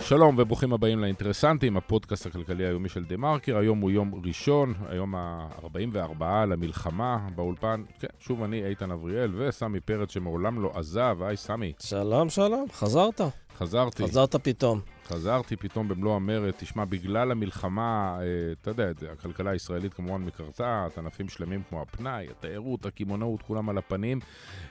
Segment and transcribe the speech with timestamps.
[0.00, 3.56] שלום וברוכים הבאים לאינטרסנטים, הפודקאסט הכלכלי היומי של דה מרקר.
[3.56, 7.82] היום הוא יום ראשון, היום ה-44 למלחמה באולפן.
[8.00, 11.18] כן, שוב אני, איתן אבריאל, וסמי פרץ שמעולם לא עזב.
[11.22, 11.72] היי, סמי.
[11.78, 13.20] שלום, שלום, חזרת.
[13.58, 14.02] חזרתי.
[14.02, 14.80] חזרת פתאום.
[15.10, 16.50] חזרתי פתאום במלוא המרד.
[16.56, 22.86] תשמע, בגלל המלחמה, אה, אתה יודע, הכלכלה הישראלית כמובן מקרטעת, ענפים שלמים כמו הפנאי, התיירות,
[22.86, 24.20] הקמעונאות, כולם על הפנים,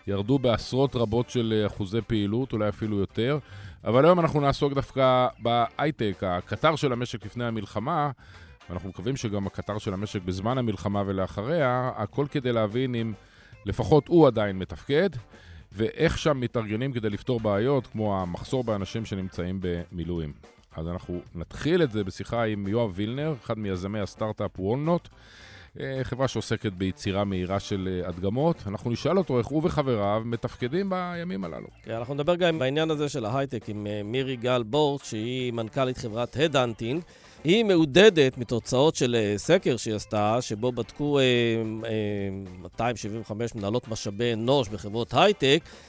[0.08, 3.40] ירדו בעשרות רבות של אה, אחוזי פעילות, אולי אפילו יותר.
[3.84, 8.12] אבל היום אנחנו נעסוק דווקא בהייטק, הקטר של המשק לפני המלחמה,
[8.70, 13.14] ואנחנו מקווים שגם הקטר של המשק בזמן המלחמה ולאחריה, הכל כדי להבין אם
[13.66, 15.10] לפחות הוא עדיין מתפקד,
[15.72, 20.34] ואיך שם מתארגנים כדי לפתור בעיות, כמו המחסור באנשים שנמצאים במילואים.
[20.76, 25.10] אז אנחנו נתחיל את זה בשיחה עם יואב וילנר, אחד מיזמי הסטארט-אפ וולנוט.
[25.80, 28.64] אה, חברה שעוסקת ביצירה מהירה של אה, הדגמות.
[28.68, 31.68] אנחנו נשאל אותו איך הוא וחבריו מתפקדים בימים הללו.
[31.84, 35.98] כן, אנחנו נדבר גם בעניין הזה של ההייטק עם אה, מירי גל בורט, שהיא מנכ"לית
[35.98, 37.02] חברת headhunting.
[37.44, 41.20] היא מעודדת מתוצאות של סקר שהיא עשתה, שבו בדקו
[42.62, 45.89] 275 מנהלות משאבי אנוש בחברות הייטק, אה,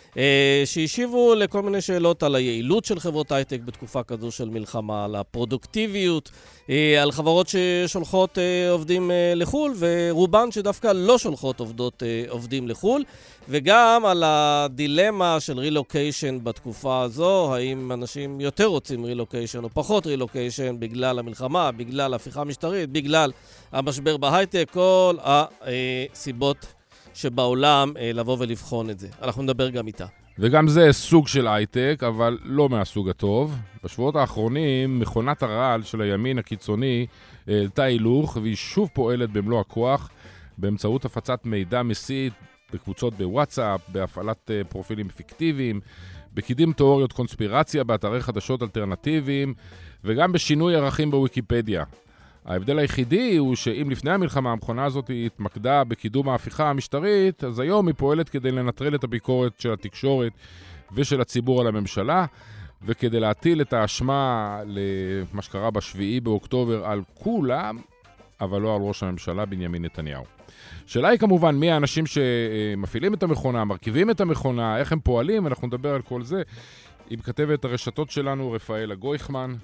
[0.65, 6.31] שהשיבו לכל מיני שאלות על היעילות של חברות הייטק בתקופה כזו של מלחמה, על הפרודוקטיביות,
[6.71, 13.05] אה, על חברות ששולחות אה, עובדים לחו"ל, ורובן שדווקא לא שולחות עובדות, עובדים לחו"ל,
[13.49, 20.77] וגם על הדילמה של רילוקיישן בתקופה הזו, האם אנשים יותר רוצים רילוקיישן או פחות רילוקיישן
[20.81, 23.33] בגלל המלחמה, בגלל הפיכה משטרית, בגלל
[23.73, 26.80] המשבר בהייטק, כל הסיבות
[27.21, 29.09] שבעולם אה, לבוא ולבחון את זה.
[29.23, 30.07] אנחנו נדבר גם איתה.
[30.39, 33.57] וגם זה סוג של הייטק, אבל לא מהסוג הטוב.
[33.85, 37.07] בשבועות האחרונים, מכונת הרעל של הימין הקיצוני
[37.47, 40.11] העלתה הילוך, והיא שוב פועלת במלוא הכוח
[40.59, 42.33] באמצעות הפצת מידע מסית
[42.73, 45.81] בקבוצות בוואטסאפ, בהפעלת אה, פרופילים פיקטיביים,
[46.35, 49.55] בקידום תיאוריות קונספירציה באתרי חדשות אלטרנטיביים,
[50.05, 51.85] וגם בשינוי ערכים בוויקיפדיה.
[52.45, 57.95] ההבדל היחידי הוא שאם לפני המלחמה המכונה הזאת התמקדה בקידום ההפיכה המשטרית, אז היום היא
[57.99, 60.33] פועלת כדי לנטרל את הביקורת של התקשורת
[60.93, 62.27] ושל הציבור על הממשלה,
[62.83, 67.79] וכדי להטיל את האשמה למה שקרה בשביעי באוקטובר על כולם,
[68.41, 70.25] אבל לא על ראש הממשלה בנימין נתניהו.
[70.87, 75.67] השאלה היא כמובן מי האנשים שמפעילים את המכונה, מרכיבים את המכונה, איך הם פועלים, אנחנו
[75.67, 76.43] נדבר על כל זה
[77.11, 79.55] עם כתבת הרשתות שלנו, רפאלה גויכמן.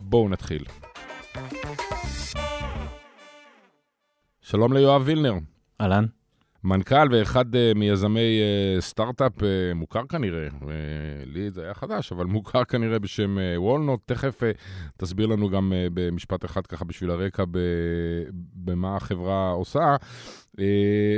[0.00, 0.64] בואו נתחיל.
[4.40, 5.34] שלום ליואב וילנר.
[5.80, 6.04] אהלן.
[6.64, 10.64] מנכ"ל ואחד uh, מיזמי uh, סטארט-אפ uh, מוכר כנראה, uh,
[11.26, 14.00] לי זה היה חדש, אבל מוכר כנראה בשם וולנוט.
[14.06, 14.46] תכף uh,
[14.98, 17.58] תסביר לנו גם uh, במשפט אחד ככה בשביל הרקע ב-
[18.54, 19.96] במה החברה עושה.
[20.56, 20.60] Uh,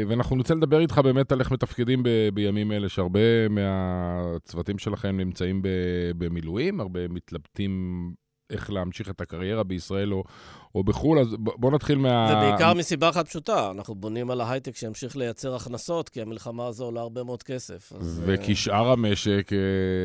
[0.08, 5.62] ואנחנו נרצה לדבר איתך באמת על איך מתפקדים ב- בימים אלה, שהרבה מהצוותים שלכם נמצאים
[5.62, 5.68] ב-
[6.18, 7.72] במילואים, הרבה מתלבטים
[8.52, 10.24] איך להמשיך את הקריירה בישראל או,
[10.74, 12.32] או בחו"ל, אז בוא נתחיל מה...
[12.32, 17.00] ובעיקר מסיבה אחת פשוטה, אנחנו בונים על ההייטק שימשיך לייצר הכנסות, כי המלחמה הזו עולה
[17.00, 17.92] הרבה מאוד כסף.
[18.00, 19.58] וכי שאר המשק, אה,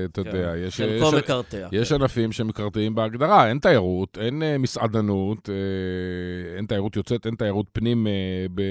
[0.05, 0.81] אתה כן, יודע, יש...
[0.81, 1.67] חלקו מקרטע.
[1.71, 1.95] יש כן.
[1.95, 8.07] ענפים שמקרטעים בהגדרה, אין תיירות, אין אה, מסעדנות, אה, אין תיירות יוצאת, אין תיירות פנים
[8.49, 8.63] באותה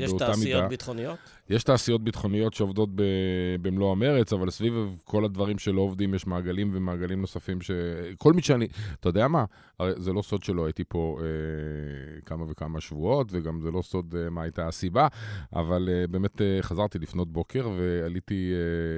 [0.00, 0.04] מידה.
[0.04, 1.18] יש תעשיות ביטחוניות?
[1.50, 3.02] יש תעשיות ביטחוניות שעובדות ב,
[3.62, 7.70] במלוא המרץ, אבל סביב כל הדברים שלא עובדים יש מעגלים ומעגלים נוספים ש...
[8.18, 8.66] כל מי שאני...
[9.00, 9.44] אתה יודע מה?
[9.78, 11.24] הרי זה לא סוד שלא הייתי פה אה,
[12.26, 15.08] כמה וכמה שבועות, וגם זה לא סוד אה, מה הייתה הסיבה,
[15.52, 18.52] אבל אה, באמת אה, חזרתי לפנות בוקר ועליתי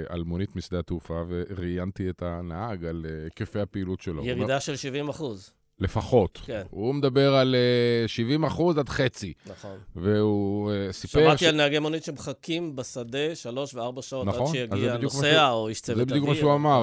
[0.08, 4.24] על מונית משדה התעופה וראיינתי את הנהג על היקפי הפעילות שלו.
[4.24, 5.52] ירידה של 70 אחוז.
[5.80, 6.40] לפחות.
[6.44, 6.62] כן.
[6.70, 7.54] הוא מדבר על
[8.04, 9.32] uh, 70 אחוז עד חצי.
[9.46, 9.78] נכון.
[9.96, 11.20] והוא סיפר...
[11.20, 11.48] שמעתי ש...
[11.48, 15.96] על נהגי מונית שמחכים בשדה שלוש וארבע שעות נכון, עד שיגיע נוסע או איש צוות
[15.96, 16.08] אוויר.
[16.08, 16.80] זה בדיוק מה שהוא אמר,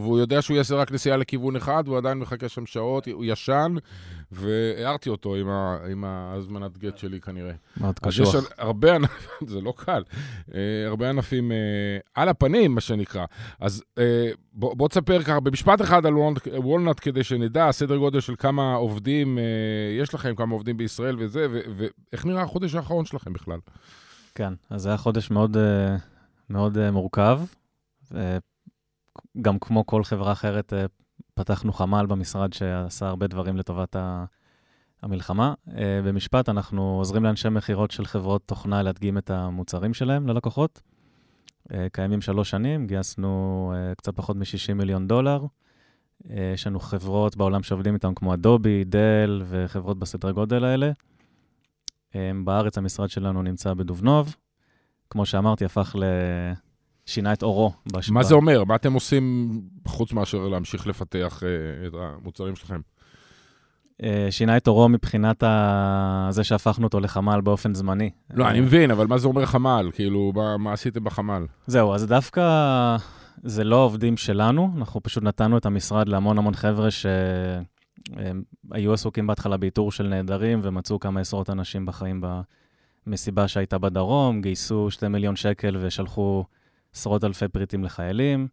[0.00, 3.74] והוא יודע שהוא יעשה רק נסיעה לכיוון אחד, והוא עדיין מחכה שם שעות, הוא ישן,
[4.32, 7.52] והערתי אותו עם, ה, עם ההזמנת גט שלי כנראה.
[7.76, 8.34] מאוד קשוח.
[8.34, 10.02] אז יש הרבה ענפים, זה לא קל,
[10.48, 10.52] uh,
[10.86, 11.54] הרבה ענפים uh,
[12.14, 13.24] על הפנים, מה שנקרא.
[13.60, 14.00] אז uh,
[14.52, 16.14] בוא, בוא תספר ככה במשפט אחד על
[16.56, 19.38] וולנט כדי שנדע סדר גודל של כמה עובדים
[20.00, 23.58] יש לכם, כמה עובדים בישראל וזה, ואיך נראה החודש האחרון שלכם בכלל.
[24.34, 25.56] כן, אז זה היה חודש מאוד,
[26.50, 27.40] מאוד מורכב.
[29.42, 30.72] גם כמו כל חברה אחרת,
[31.36, 33.96] פתחנו חמ"ל במשרד שעשה הרבה דברים לטובת
[35.02, 35.54] המלחמה.
[35.76, 40.82] אה, במשפט, אנחנו עוזרים לאנשי מכירות של חברות תוכנה להדגים את המוצרים שלהם ללקוחות.
[41.72, 45.44] אה, קיימים שלוש שנים, גייסנו אה, קצת פחות מ-60 מיליון דולר.
[46.54, 50.90] יש לנו חברות בעולם שעובדים איתן כמו אדובי, דל וחברות בסדרי גודל האלה.
[52.44, 54.36] בארץ המשרד שלנו נמצא בדובנוב.
[55.10, 55.96] כמו שאמרתי, הפך
[57.06, 57.72] שינה את אורו.
[57.92, 58.10] בש...
[58.10, 58.64] מה זה אומר?
[58.64, 59.50] מה אתם עושים
[59.86, 62.80] חוץ מאשר להמשיך לפתח uh, את המוצרים שלכם?
[64.02, 66.28] Uh, שינה את אורו מבחינת ה...
[66.30, 68.10] זה שהפכנו אותו לחמ"ל באופן זמני.
[68.34, 69.90] לא, uh, אני מבין, אבל מה זה אומר חמ"ל?
[69.94, 71.46] כאילו, מה, מה עשיתם בחמ"ל?
[71.66, 72.96] זהו, אז דווקא
[73.42, 79.56] זה לא עובדים שלנו, אנחנו פשוט נתנו את המשרד להמון המון חבר'ה שהיו עסוקים בהתחלה
[79.56, 82.20] באיתור של נעדרים ומצאו כמה עשרות אנשים בחיים
[83.06, 86.44] במסיבה שהייתה בדרום, גייסו 2 מיליון שקל ושלחו
[86.96, 88.48] עשרות אלפי פריטים לחיילים.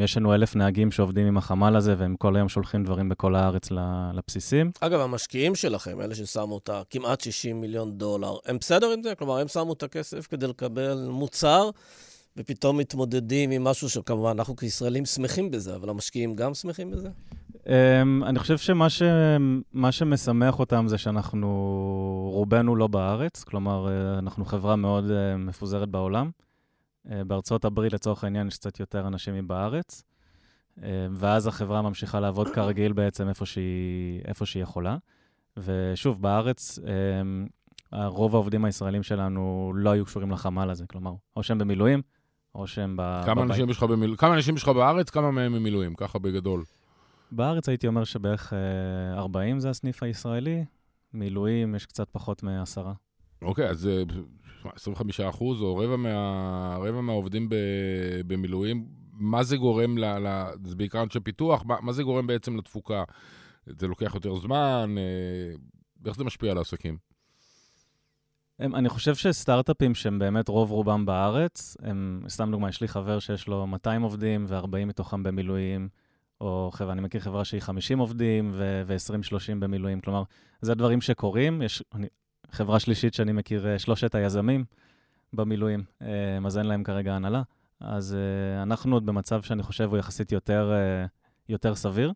[0.00, 3.68] יש לנו אלף נהגים שעובדים עם החמ"ל הזה, והם כל היום שולחים דברים בכל הארץ
[4.14, 4.70] לבסיסים.
[4.80, 9.14] אגב, המשקיעים שלכם, אלה ששמו את הכמעט 60 מיליון דולר, הם בסדר עם זה?
[9.14, 11.70] כלומר, הם שמו את הכסף כדי לקבל מוצר
[12.36, 17.08] ופתאום מתמודדים עם משהו שכמובן אנחנו כישראלים שמחים בזה, אבל המשקיעים גם שמחים בזה?
[17.54, 17.68] Um,
[18.26, 19.02] אני חושב שמה ש...
[19.90, 21.48] שמשמח אותם זה שאנחנו,
[22.32, 26.30] רובנו לא בארץ, כלומר, אה, אנחנו חברה מאוד uh, מפוזרת בעולם.
[27.06, 30.02] Uh, בארצות הברית, לצורך העניין, יש קצת יותר אנשים מבארץ,
[30.78, 30.82] uh,
[31.12, 34.96] ואז החברה ממשיכה לעבוד כרגיל בעצם איפה שהיא, איפה שהיא יכולה.
[35.56, 41.58] ושוב, בארץ, um, רוב העובדים הישראלים שלנו לא היו קשורים לחמ"ל הזה, כלומר, או שהם
[41.58, 42.02] במילואים,
[42.54, 43.22] או שהם ב...
[43.24, 44.14] כמה אנשים יש לך במיל...
[44.18, 45.10] כמה אנשים יש לך בארץ?
[45.10, 45.94] כמה מהם במילואים?
[45.94, 46.64] ככה בגדול.
[47.32, 48.52] בארץ הייתי אומר שבערך
[49.16, 50.64] 40 אה, זה הסניף הישראלי,
[51.14, 52.92] מילואים יש קצת פחות מעשרה.
[53.42, 53.88] אוקיי, אז
[54.74, 57.54] 25 אה, אחוז או רבע, מה, רבע מהעובדים ב,
[58.26, 62.56] במילואים, מה זה גורם, ל, ל, זה בעיקר אנשי פיתוח, מה, מה זה גורם בעצם
[62.56, 63.04] לתפוקה?
[63.66, 64.94] זה לוקח יותר זמן?
[64.98, 65.54] אה,
[66.06, 66.96] איך זה משפיע על העסקים?
[68.58, 73.18] הם, אני חושב שסטארט-אפים שהם באמת רוב רובם בארץ, הם, סתם דוגמה, יש לי חבר
[73.18, 75.88] שיש לו 200 עובדים ו-40 מתוכם במילואים,
[76.40, 80.00] או חברה, אני מכיר חברה שהיא 50 עובדים ו-20-30 במילואים.
[80.00, 80.22] כלומר,
[80.60, 81.62] זה דברים שקורים.
[81.62, 82.06] יש אני,
[82.52, 84.64] חברה שלישית שאני מכיר, אה, שלושת היזמים
[85.32, 86.08] במילואים, אה,
[86.46, 87.42] אז אין להם כרגע הנהלה.
[87.80, 90.72] אז אה, אנחנו עוד במצב שאני חושב הוא יחסית יותר,
[91.48, 92.12] יותר סביר.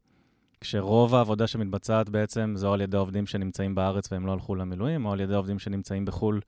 [0.60, 5.12] כשרוב העבודה שמתבצעת בעצם זו על ידי עובדים שנמצאים בארץ והם לא הלכו למילואים, או
[5.12, 6.40] על ידי עובדים שנמצאים בחו"ל,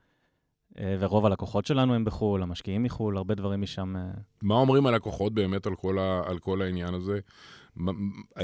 [0.81, 3.94] ורוב הלקוחות שלנו הם בחו"ל, המשקיעים מחו"ל, הרבה דברים משם.
[4.43, 7.20] מה אומרים הלקוחות באמת על כל, ה, על כל העניין הזה?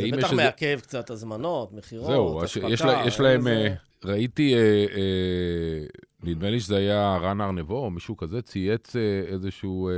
[0.00, 0.36] זה בטח שזה...
[0.36, 2.68] מעכב קצת הזמנות, מכירות, אספקה.
[2.68, 3.66] יש, לה, יש להם, איזה...
[3.68, 4.60] אה, ראיתי, אה,
[4.94, 5.86] אה,
[6.22, 9.94] נדמה לי שזה היה רן ארנבו, או מישהו כזה, צייץ אה, איזשהו אה,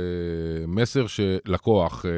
[0.67, 2.11] מסר שלקוח, אה,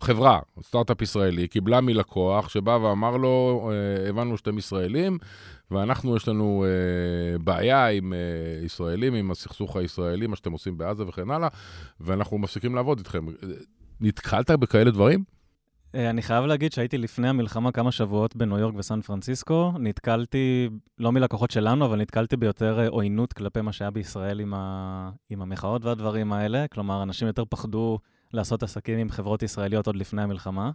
[0.00, 5.18] חברה, סטארט-אפ ישראלי, קיבלה מלקוח שבא ואמר לו, אה, הבנו שאתם ישראלים,
[5.70, 11.06] ואנחנו, יש לנו אה, בעיה עם אה, ישראלים, עם הסכסוך הישראלי, מה שאתם עושים בעזה
[11.08, 11.48] וכן הלאה,
[12.00, 13.26] ואנחנו מפסיקים לעבוד איתכם.
[14.00, 15.35] נתקלת בכאלה דברים?
[15.96, 19.72] אה, אני חייב להגיד שהייתי לפני המלחמה כמה שבועות בניו יורק וסן פרנסיסקו.
[19.78, 25.10] נתקלתי, לא מלקוחות שלנו, אבל נתקלתי ביותר אה, עוינות כלפי מה שהיה בישראל עם, ה...
[25.30, 26.68] עם המחאות והדברים האלה.
[26.68, 27.98] כלומר, אנשים יותר פחדו
[28.32, 30.70] לעשות עסקים עם חברות ישראליות עוד לפני המלחמה.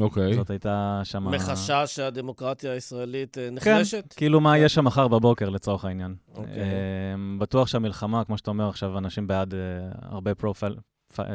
[0.00, 0.32] אוקיי.
[0.32, 0.36] Okay.
[0.36, 1.24] זאת הייתה שם...
[1.28, 4.04] מחשש שהדמוקרטיה הישראלית אה, נחלשת?
[4.10, 6.14] כן, כאילו מה יהיה שם מחר בבוקר, לצורך העניין.
[6.34, 6.54] אוקיי.
[6.54, 7.38] Okay.
[7.38, 9.54] בטוח שהמלחמה, כמו שאתה אומר עכשיו, אנשים בעד
[10.02, 10.76] הרבה פרופיל,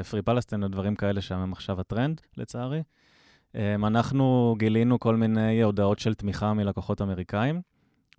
[0.10, 2.82] פרי פלסטין ודברים כאלה שם עכשיו הטרנד, לצערי.
[3.56, 7.62] אמ, אנחנו גילינו כל מיני הודעות של תמיכה מלקוחות אמריקאים,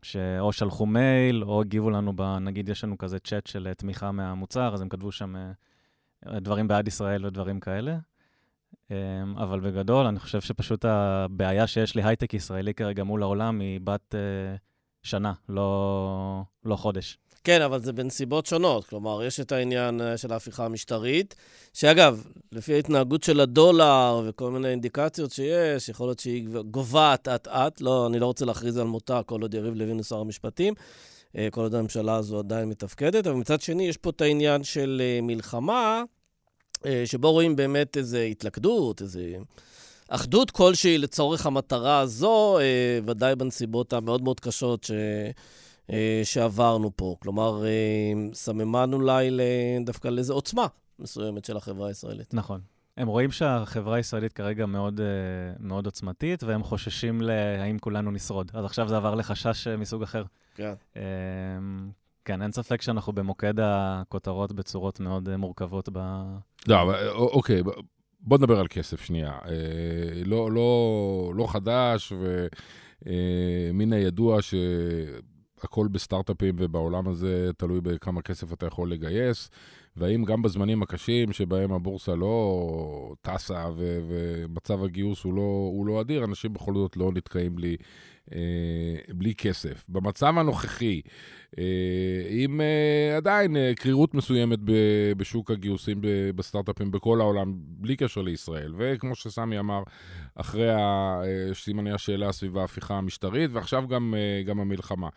[0.02, 4.12] שאו שלחו מייל, או הגיבו לנו, ב, נגיד יש לנו כזה צ'אט של אה, תמיכה
[4.12, 7.98] מהמוצר, אז הם כתבו שם אה, דברים בעד ישראל ודברים כאלה.
[8.90, 8.96] אמ,
[9.36, 14.14] אבל בגדול, אני חושב שפשוט הבעיה שיש לי הייטק ישראלי כרגע מול העולם היא בת
[14.14, 14.56] אה,
[15.02, 17.18] שנה, לא, לא חודש.
[17.48, 18.86] כן, אבל זה בנסיבות שונות.
[18.86, 21.34] כלומר, יש את העניין אה, של ההפיכה המשטרית,
[21.72, 28.06] שאגב, לפי ההתנהגות של הדולר וכל מיני אינדיקציות שיש, יכול להיות שהיא גוועת אט-אט, לא,
[28.06, 30.74] אני לא רוצה להכריז על מותה כל עוד יריב לוין הוא שר המשפטים,
[31.36, 35.02] אה, כל עוד הממשלה הזו עדיין מתפקדת, אבל מצד שני, יש פה את העניין של
[35.04, 36.02] אה, מלחמה,
[37.04, 39.20] שבו רואים באמת איזו התלכדות, איזו...
[40.08, 42.58] אחדות כלשהי לצורך המטרה הזו,
[43.06, 44.90] ודאי בנסיבות המאוד מאוד קשות ש...
[45.92, 47.16] אה, שעברנו פה.
[47.18, 49.30] כלומר, אה, סממן אולי
[49.84, 50.66] דווקא לאיזו עוצמה
[50.98, 52.34] מסוימת של החברה הישראלית.
[52.34, 52.60] נכון.
[52.96, 55.06] הם רואים שהחברה הישראלית כרגע מאוד, אה,
[55.60, 58.50] מאוד עוצמתית, והם חוששים להאם כולנו נשרוד.
[58.54, 60.24] אז עכשיו זה עבר לחשש מסוג אחר.
[60.54, 60.72] כן.
[62.24, 65.98] כן, אין ספק שאנחנו במוקד הכותרות בצורות מאוד מורכבות ב...
[66.68, 67.62] לא, אבל אוקיי,
[68.20, 69.38] בוא נדבר על כסף שנייה.
[70.24, 72.12] לא, לא, לא חדש,
[73.02, 74.54] ומן הידוע ש...
[75.64, 79.50] הכל בסטארט-אפים ובעולם הזה תלוי בכמה כסף אתה יכול לגייס.
[79.96, 86.00] והאם גם בזמנים הקשים שבהם הבורסה לא טסה ו- ומצב הגיוס הוא לא, הוא לא
[86.00, 87.76] אדיר, אנשים בכל זאת לא נתקעים בלי,
[88.34, 88.38] אה,
[89.14, 89.84] בלי כסף.
[89.88, 91.00] במצב הנוכחי,
[91.58, 91.64] אה,
[92.28, 98.22] עם אה, עדיין אה, קרירות מסוימת ב- בשוק הגיוסים ב- בסטארט-אפים בכל העולם, בלי קשר
[98.22, 99.82] לישראל, וכמו שסמי אמר,
[100.34, 101.20] אחרי אה,
[101.54, 105.08] סימני השאלה סביב ההפיכה המשטרית, ועכשיו גם, אה, גם המלחמה.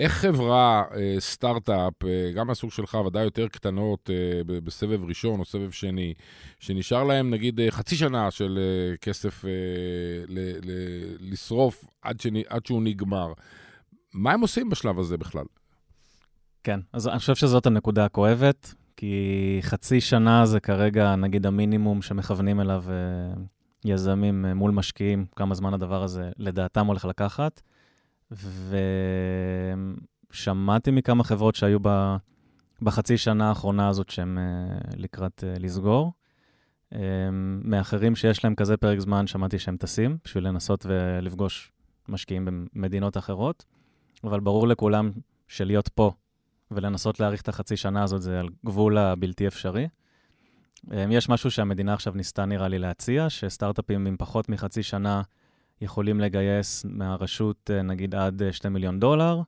[0.00, 5.44] איך חברה, אה, סטארט-אפ, אה, גם מהסוג שלך, ודאי יותר קטנות אה, בסבב ראשון או
[5.44, 6.14] סבב שני,
[6.60, 9.50] שנשאר להם נגיד אה, חצי שנה של אה, כסף אה,
[10.28, 13.32] ל- ל- לשרוף עד, שני, עד שהוא נגמר,
[14.14, 15.44] מה הם עושים בשלב הזה בכלל?
[16.64, 22.60] כן, אז אני חושב שזאת הנקודה הכואבת, כי חצי שנה זה כרגע, נגיד, המינימום שמכוונים
[22.60, 23.42] אליו אה,
[23.84, 27.60] יזמים אה, מול משקיעים, כמה זמן הדבר הזה לדעתם הולך לקחת.
[30.30, 32.16] ושמעתי מכמה חברות שהיו ב...
[32.82, 36.12] בחצי שנה האחרונה הזאת שהם אה, לקראת אה, לסגור.
[36.94, 36.98] אה,
[37.64, 41.72] מאחרים שיש להם כזה פרק זמן, שמעתי שהם טסים בשביל לנסות ולפגוש
[42.08, 43.64] משקיעים במדינות אחרות,
[44.24, 45.10] אבל ברור לכולם
[45.48, 46.12] שלהיות פה
[46.70, 49.88] ולנסות להאריך את החצי שנה הזאת זה על גבול הבלתי אפשרי.
[50.92, 55.22] אה, יש משהו שהמדינה עכשיו ניסתה, נראה לי, להציע, שסטארט-אפים עם פחות מחצי שנה
[55.80, 59.42] יכולים לגייס מהרשות, אה, נגיד, עד 2 מיליון דולר,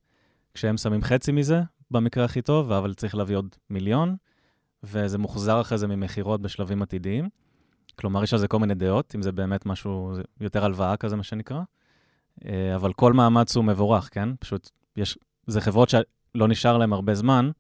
[0.54, 4.16] כשהם שמים חצי מזה, במקרה הכי טוב, אבל צריך להביא עוד מיליון,
[4.82, 7.28] וזה מוחזר אחרי זה ממכירות בשלבים עתידיים.
[7.96, 11.22] כלומר, יש על זה כל מיני דעות, אם זה באמת משהו, יותר הלוואה כזה, מה
[11.22, 11.62] שנקרא.
[12.44, 14.28] אה, אבל כל מאמץ הוא מבורך, כן?
[14.36, 17.50] פשוט יש, זה חברות שלא נשאר להן הרבה זמן,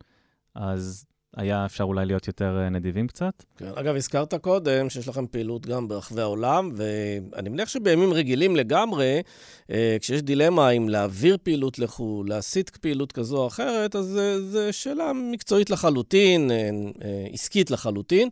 [0.54, 3.44] אז היה אפשר אולי להיות יותר אה, נדיבים קצת.
[3.56, 3.70] כן.
[3.74, 9.22] אגב, הזכרת קודם שיש לכם פעילות גם ברחבי העולם, ואני מניח שבימים רגילים לגמרי,
[9.70, 14.20] אה, כשיש דילמה אם להעביר פעילות לחו"ל, להסיט פעילות כזו או אחרת, אז
[14.50, 16.56] זו שאלה מקצועית לחלוטין, אה,
[17.04, 18.28] אה, עסקית לחלוטין.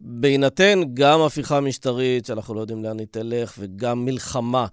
[0.00, 4.66] בהינתן גם הפיכה משטרית, שאנחנו לא יודעים לאן היא תלך, וגם מלחמה,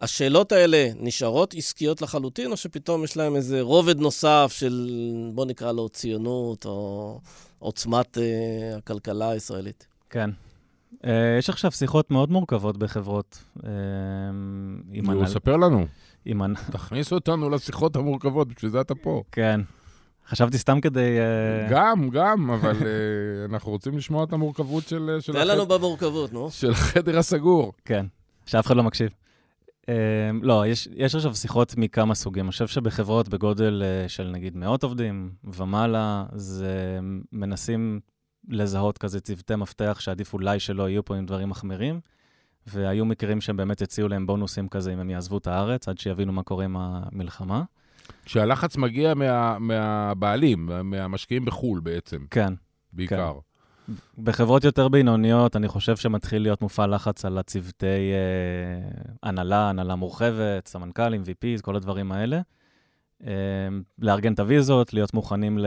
[0.00, 4.90] השאלות האלה נשארות עסקיות לחלוטין, או שפתאום יש להם איזה רובד נוסף של,
[5.34, 7.20] בוא נקרא לו ציונות, או
[7.58, 8.20] עוצמת uh,
[8.78, 9.86] הכלכלה הישראלית?
[10.10, 10.30] כן.
[10.94, 11.06] Uh,
[11.38, 13.38] יש עכשיו שיחות מאוד מורכבות בחברות.
[13.58, 13.62] Uh,
[14.92, 15.26] עם הנהל...
[15.26, 15.86] ספר לנו.
[16.24, 16.54] עם...
[16.72, 19.22] תכניס אותנו לשיחות המורכבות, בשביל זה אתה פה.
[19.32, 19.60] כן.
[20.28, 21.18] חשבתי סתם כדי...
[21.70, 22.76] גם, גם, אבל
[23.50, 25.18] אנחנו רוצים לשמוע את המורכבות של...
[25.32, 26.50] תן לנו במורכבות, נו.
[26.50, 27.72] של החדר הסגור.
[27.84, 28.06] כן,
[28.46, 29.10] שאף אחד לא מקשיב.
[29.88, 29.90] Uh,
[30.42, 32.44] לא, יש, יש עכשיו שיחות מכמה סוגים.
[32.44, 36.98] אני חושב שבחברות בגודל uh, של נגיד מאות עובדים ומעלה, זה
[37.32, 38.00] מנסים
[38.48, 42.00] לזהות כזה צוותי מפתח שעדיף אולי שלא יהיו פה עם דברים מחמירים,
[42.66, 46.32] והיו מקרים שהם באמת הציעו להם בונוסים כזה אם הם יעזבו את הארץ, עד שיבינו
[46.32, 47.62] מה קורה עם המלחמה.
[48.24, 52.26] כשהלחץ מגיע מה, מהבעלים, מהמשקיעים בחו"ל בעצם.
[52.30, 52.54] כן.
[52.92, 53.32] בעיקר.
[53.34, 53.47] כן.
[54.18, 60.68] בחברות יותר בינוניות, אני חושב שמתחיל להיות מופעל לחץ על הצוותי אה, הנהלה, הנהלה מורחבת,
[60.68, 62.40] סמנכ"לים, VPs, כל הדברים האלה.
[63.26, 63.32] אה,
[63.98, 65.66] לארגן את הוויזות, להיות מוכנים ל...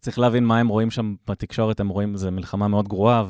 [0.00, 3.24] צריך להבין מה הם רואים שם בתקשורת, הם רואים, זו מלחמה מאוד גרועה,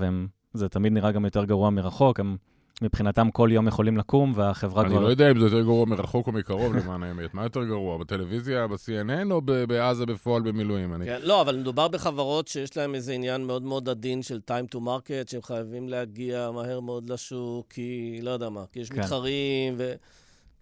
[0.54, 2.20] וזה תמיד נראה גם יותר גרוע מרחוק.
[2.20, 2.36] הם
[2.82, 4.98] מבחינתם כל יום יכולים לקום, והחברה אני כבר...
[4.98, 7.34] אני לא יודע אם זה יותר גרוע מרחוק או מקרוב, למען האמת.
[7.34, 10.94] מה יותר גרוע, בטלוויזיה, ב-CNN או בעזה בפועל במילואים?
[10.94, 11.06] אני...
[11.06, 14.78] כן, לא, אבל מדובר בחברות שיש להן איזה עניין מאוד מאוד עדין של time to
[14.78, 19.00] market, שהם חייבים להגיע מהר מאוד לשוק, כי לא יודע מה, כי יש כן.
[19.00, 19.92] מתחרים, ו...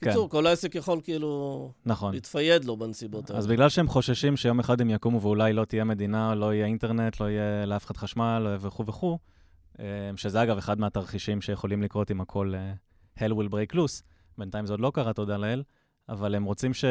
[0.00, 0.06] כן.
[0.06, 2.14] בקיצור, כל העסק יכול כאילו נכון.
[2.14, 3.38] להתפייד לו בנסיבות האלה.
[3.38, 7.20] אז בגלל שהם חוששים שיום אחד הם יקומו ואולי לא תהיה מדינה, לא יהיה אינטרנט,
[7.20, 9.18] לא יהיה לאף אחד חשמל וכו' וכו',
[10.16, 12.54] שזה אגב אחד מהתרחישים שיכולים לקרות אם הכל
[13.16, 14.02] uh, hell will break loose.
[14.38, 15.62] בינתיים זה עוד לא קרה, תודה לאל,
[16.08, 16.84] אבל הם רוצים ש...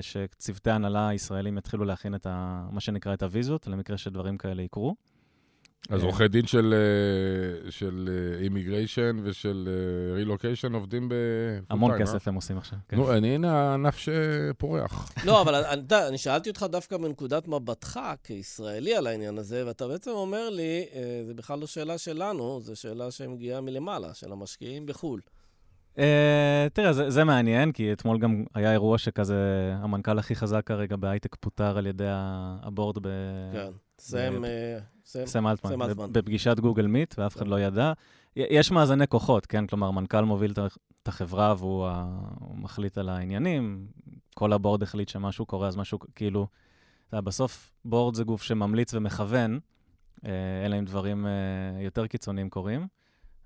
[0.00, 2.66] שצוותי ההנהלה הישראלים יתחילו להכין את ה...
[2.70, 4.96] מה שנקרא את הוויזות, למקרה שדברים כאלה יקרו.
[5.90, 8.08] אז עורכי דין של, אה, של
[8.40, 9.68] immigration ושל
[10.14, 11.14] רילוקיישן עובדים ב...
[11.70, 12.78] המון כסף הם עושים עכשיו.
[12.88, 12.96] כן.
[12.96, 15.12] נו, אני הנה הענף שפורח.
[15.24, 20.10] לא, אבל אני, אני שאלתי אותך דווקא מנקודת מבטך כישראלי על העניין הזה, ואתה בעצם
[20.10, 25.20] אומר לי, אה, זה בכלל לא שאלה שלנו, זו שאלה שמגיעה מלמעלה, של המשקיעים בחו"ל.
[25.96, 25.98] Uh,
[26.72, 31.34] תראה, זה, זה מעניין, כי אתמול גם היה אירוע שכזה, המנכ"ל הכי חזק כרגע בהייטק
[31.34, 33.08] פוטר על ידי הבורד ב...
[33.52, 34.42] כן, סם...
[35.06, 37.92] סם אלטמן, בפגישת גוגל מיט, ואף אחד לא ידע.
[38.36, 39.66] יש מאזני כוחות, כן?
[39.66, 40.52] כלומר, מנכ"ל מוביל
[41.02, 41.88] את החברה והוא
[42.54, 43.86] מחליט על העניינים,
[44.34, 46.46] כל הבורד החליט שמשהו קורה, אז משהו כאילו...
[47.12, 49.58] בסוף, בורד זה גוף שממליץ ומכוון,
[50.64, 51.26] אלא אם דברים
[51.80, 52.86] יותר קיצוניים קורים.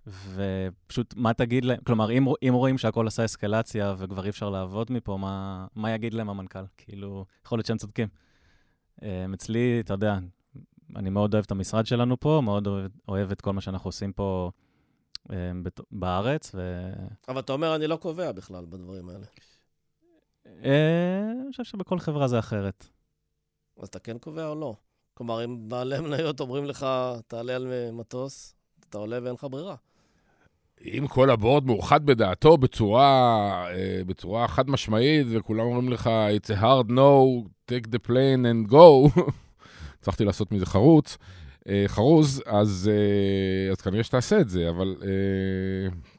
[0.07, 1.79] ופשוט, מה תגיד להם?
[1.87, 6.15] כלומר, אם, אם רואים שהכל עשה אסקלציה וכבר אי אפשר לעבוד מפה, מה, מה יגיד
[6.15, 6.65] להם המנכ"ל?
[6.77, 8.09] כאילו, יכול להיות שהם צודקים.
[9.35, 10.19] אצלי, אתה יודע,
[10.97, 14.13] אני מאוד אוהב את המשרד שלנו פה, מאוד אוהב, אוהב את כל מה שאנחנו עושים
[14.13, 14.51] פה
[15.33, 16.91] אה, בת- בארץ, ו...
[17.29, 19.27] אבל אתה אומר, אני לא קובע בכלל בדברים האלה.
[20.47, 22.87] אה, אני חושב שבכל חברה זה אחרת.
[23.81, 24.75] אז אתה כן קובע או לא?
[25.15, 26.87] כלומר, אם בעלי מניות אומרים לך,
[27.27, 28.55] תעלה על מטוס,
[28.89, 29.77] אתה עולה ואין לך ברירה.
[30.85, 33.07] אם כל הבורד מאוחד בדעתו בצורה,
[33.71, 38.73] אה, בצורה חד משמעית, וכולם אומרים לך, it's a hard no, take the plane and
[38.73, 39.21] go,
[40.01, 41.17] הצלחתי לעשות מזה חרוץ,
[41.69, 45.09] אה, חרוז, אז, אה, אז כנראה שתעשה את זה, אבל אה,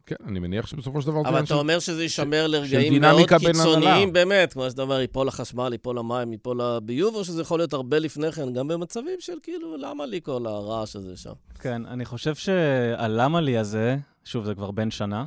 [0.05, 1.21] כן, אני מניח שבסופו של דבר...
[1.21, 4.13] אבל אתה של- אומר שזה יישמר לרגעים מאוד קיצוניים.
[4.13, 7.99] באמת, כמו שאתה אומר, ייפול החשמל, ייפול המים, ייפול הביוב, או שזה יכול להיות הרבה
[7.99, 11.33] לפני כן, גם במצבים של כאילו, למה לי כל הרעש הזה שם?
[11.59, 15.25] כן, אני חושב שהלמה לי הזה, שוב, זה כבר בן שנה.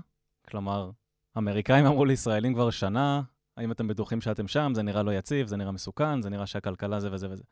[0.49, 0.91] כלומר,
[1.39, 3.23] אמריקאים אמרו לישראלים כבר שנה,
[3.57, 4.73] האם אתם בטוחים שאתם שם?
[4.75, 7.43] זה נראה לא יציב, זה נראה מסוכן, זה נראה שהכלכלה זה וזה וזה.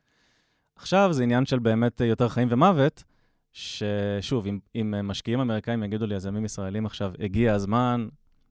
[0.76, 3.04] עכשיו זה עניין של באמת יותר חיים ומוות,
[3.52, 8.08] ששוב, אם, אם משקיעים אמריקאים יגידו לי, יזמים ישראלים עכשיו, הגיע הזמן,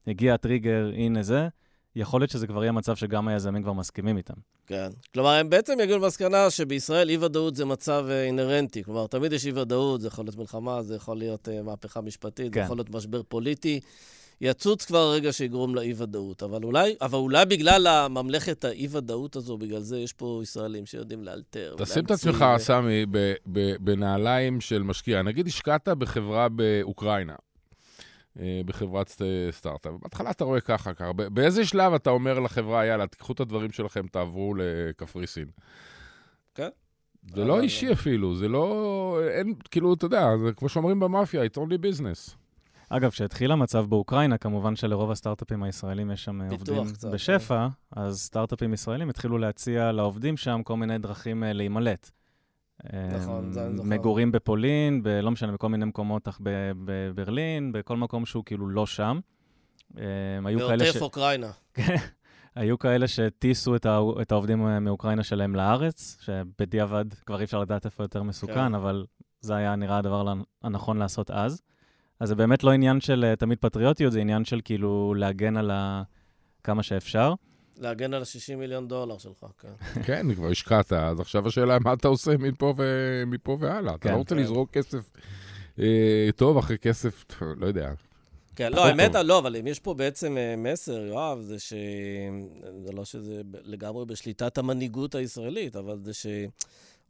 [0.08, 1.48] הגיע הטריגר, הנה זה,
[1.96, 4.34] יכול להיות שזה כבר יהיה מצב שגם היזמים כבר מסכימים איתם.
[4.68, 4.90] כן.
[5.14, 8.84] כלומר, הם בעצם יגיעו למסקנה שבישראל אי-ודאות זה מצב אה, אינהרנטי.
[8.84, 12.52] כלומר, תמיד יש אי-ודאות, זה יכול להיות מלחמה, זה יכול להיות אה, מהפכה משפטית, זה
[12.52, 12.66] כן.
[12.66, 13.80] יכול להיות משבר פוליטי.
[14.42, 16.44] יצוץ כבר הרגע שיגרום לאי-ודאות.
[16.44, 21.76] אבל אולי, אבל אולי בגלל הממלכת האי-ודאות הזו, בגלל זה יש פה ישראלים שיודעים לאלתר.
[21.78, 25.22] תשים את עצמך, ו- סמי, ב- ב- בנעליים של משקיע.
[25.22, 27.36] נגיד השקעת בחברה באוקראינה,
[28.40, 29.22] אה, בחברת
[29.52, 29.94] סטארט-אפ.
[30.02, 31.14] בהתחלה אתה רואה ככה, ככה.
[31.14, 35.48] באיזה שלב אתה אומר לחברה, יאללה, תיקחו את הדברים שלכם, תעברו לקפריסין?
[36.56, 36.70] כן.
[37.36, 39.20] זה לא אישי אפילו, זה לא...
[39.30, 42.41] אין, כאילו, אתה יודע, זה כמו שאומרים במאפיה, it's only business.
[42.94, 48.20] אגב, כשהתחיל המצב באוקראינה, כמובן שלרוב הסטארט-אפים הישראלים יש שם אה, עובדים קצת, בשפע, אז
[48.22, 52.12] סטארט-אפים ישראלים התחילו להציע לעובדים שם כל מיני דרכים אה, להימלט.
[53.12, 53.90] נכון, זה אני זוכר.
[53.90, 56.40] מגורים בפולין, ב- לא משנה, בכל מיני מקומות, אך
[56.84, 59.20] בברלין, בכל מקום שהוא כאילו לא שם.
[59.98, 60.04] אה.
[60.58, 61.52] בעוטף אוקראינה.
[62.56, 67.86] היו כאלה שהטיסו את, הע- את העובדים מאוקראינה שלהם לארץ, שבדיעבד כבר אי אפשר לדעת
[67.86, 68.76] איפה יותר מסוכן, כן.
[68.76, 69.06] אבל
[69.42, 70.34] זה היה נראה הדבר
[70.64, 71.62] הנכון לעשות אז.
[72.22, 75.72] אז זה באמת לא עניין של אה, תמיד פטריוטיות, זה עניין של כאילו להגן על
[75.72, 76.04] ה...
[76.64, 77.34] כמה שאפשר.
[77.78, 79.74] להגן על ה-60 מיליון דולר שלך, כן.
[80.08, 83.24] כן, כבר השקעת, אז עכשיו השאלה מה אתה עושה מפה, ו...
[83.28, 83.96] מפה והלאה.
[83.96, 84.12] אתה כן.
[84.12, 84.42] לא רוצה כן.
[84.42, 85.10] לזרוק כסף
[85.80, 87.92] אה, טוב אחרי כסף, לא יודע.
[88.56, 89.16] כן, לא, האמת.
[89.16, 91.74] לא, אבל אם יש פה בעצם אה, מסר, יואב, זה ש...
[92.86, 96.26] זה לא שזה לגמרי בשליטת המנהיגות הישראלית, אבל זה ש...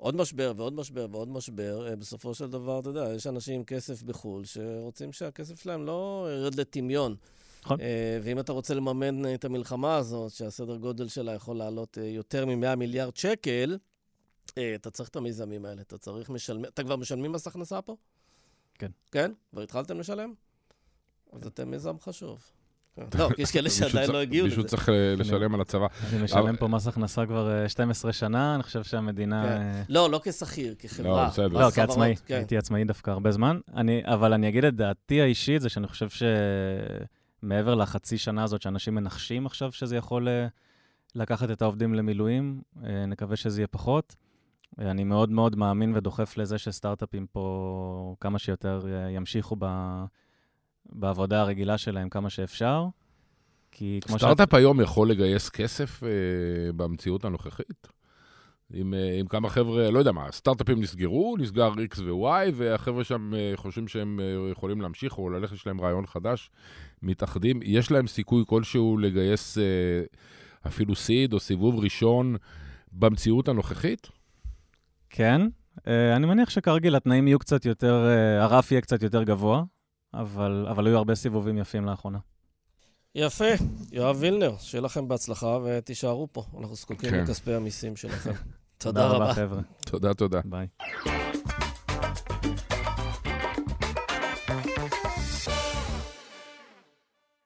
[0.01, 3.63] עוד משבר ועוד משבר ועוד משבר, אה, בסופו של דבר, אתה יודע, יש אנשים עם
[3.63, 7.15] כסף בחו"ל שרוצים שהכסף שלהם לא ירד לטמיון.
[7.65, 7.81] נכון.
[7.81, 12.45] אה, ואם אתה רוצה לממן אה, את המלחמה הזאת, שהסדר גודל שלה יכול לעלות יותר
[12.45, 13.77] מ-100 מיליארד שקל,
[14.75, 16.67] אתה צריך את המיזמים האלה, אתה צריך משלמי...
[16.67, 17.95] אתה כבר משלמים מס הכנסה פה?
[18.79, 18.91] כן.
[19.11, 19.31] כן?
[19.51, 20.33] כבר התחלתם לשלם?
[21.31, 22.43] אז אתם מיזם חשוב.
[22.95, 23.17] כן.
[23.19, 24.69] לא, כי יש כאלה מישהו שעדיין לא הגיעו מישהו לזה.
[24.69, 25.87] צריך אה, לשלם על הצבא.
[26.13, 29.43] אני משלם פה מס הכנסה כבר אה, 12 שנה, אני חושב שהמדינה...
[29.43, 29.61] כן.
[29.61, 31.25] אה, לא, לא כשכיר, כחברה.
[31.25, 32.15] לא, חברות, כעצמאי.
[32.25, 32.35] כן.
[32.35, 33.59] הייתי עצמאי דווקא הרבה זמן.
[33.75, 36.07] אני, אבל אני אגיד את דעתי האישית, זה שאני חושב
[37.43, 40.47] שמעבר לחצי שנה הזאת שאנשים מנחשים עכשיו שזה יכול אה,
[41.15, 44.15] לקחת את העובדים למילואים, אה, נקווה שזה יהיה פחות.
[44.79, 49.65] אה, אני מאוד מאוד מאמין ודוחף לזה שסטארט-אפים פה כמה שיותר אה, ימשיכו ב,
[50.85, 52.85] בעבודה הרגילה שלהם כמה שאפשר.
[53.71, 54.19] כי כמו שאת...
[54.19, 56.09] סטארט-אפ היום יכול לגייס כסף אה,
[56.75, 57.87] במציאות הנוכחית?
[58.73, 63.33] עם, אה, עם כמה חבר'ה, לא יודע מה, סטארט-אפים נסגרו, נסגר X ו-Y, והחבר'ה שם
[63.35, 66.49] אה, חושבים שהם אה, יכולים להמשיך או ללכת, יש להם רעיון חדש,
[67.01, 67.59] מתאחדים.
[67.63, 69.63] יש להם סיכוי כלשהו לגייס אה,
[70.67, 72.35] אפילו סיד או סיבוב ראשון
[72.91, 74.07] במציאות הנוכחית?
[75.09, 75.41] כן.
[75.87, 79.63] אה, אני מניח שכרגיל התנאים יהיו קצת יותר, אה, הרף יהיה קצת יותר גבוה,
[80.13, 82.17] אבל, אבל היו הרבה סיבובים יפים לאחרונה.
[83.15, 83.45] יפה.
[83.91, 86.43] יואב וילנר, שיהיה לכם בהצלחה ותישארו פה.
[86.59, 87.23] אנחנו זקוקים כן.
[87.23, 88.31] לכספי המיסים שלכם.
[88.77, 89.33] תודה רבה.
[89.33, 89.61] חבר'ה.
[89.85, 90.41] תודה, תודה.
[90.45, 90.67] ביי.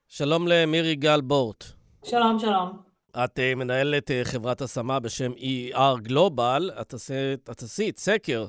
[0.07, 1.63] שלום למירי גל בורט.
[2.05, 2.77] שלום, שלום.
[3.23, 6.71] את uh, מנהלת uh, חברת השמה בשם ER גלובל.
[6.81, 8.47] את עשית, את עשית סקר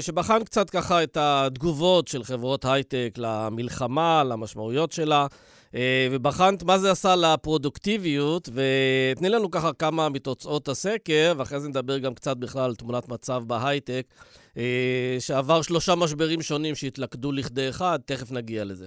[0.00, 5.26] שבחן קצת ככה את התגובות של חברות הייטק למלחמה, למשמעויות שלה,
[5.72, 5.76] uh,
[6.10, 12.14] ובחנת מה זה עשה לפרודוקטיביות, ותני לנו ככה כמה מתוצאות הסקר, ואחרי זה נדבר גם
[12.14, 14.06] קצת בכלל על תמונת מצב בהייטק,
[14.54, 14.56] uh,
[15.18, 18.86] שעבר שלושה משברים שונים שהתלכדו לכדי אחד, תכף נגיע לזה.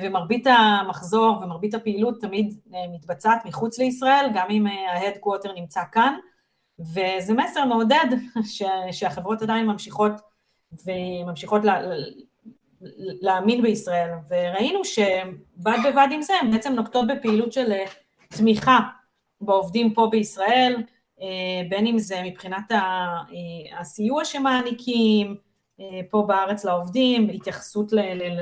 [0.03, 5.81] ומרבית המחזור ומרבית הפעילות תמיד אה, מתבצעת מחוץ לישראל, גם אם ה headquarter אה, נמצא
[5.93, 6.15] כאן,
[6.81, 8.07] וזה מסר מעודד
[8.93, 10.13] שהחברות עדיין ממשיכות
[10.87, 11.81] וממשיכות לה,
[13.21, 17.73] להאמין בישראל, וראינו שבד בבד עם זה הן בעצם נוקטות בפעילות של
[18.29, 18.79] תמיכה
[19.41, 20.83] בעובדים פה בישראל,
[21.69, 22.73] בין אם זה מבחינת
[23.79, 25.52] הסיוע שמעניקים, אה,
[26.11, 27.93] פה בארץ לעובדים, התייחסות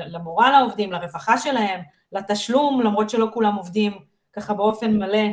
[0.07, 1.79] למורל העובדים, לרווחה שלהם,
[2.11, 3.93] לתשלום, למרות שלא כולם עובדים
[4.33, 5.27] ככה באופן מלא,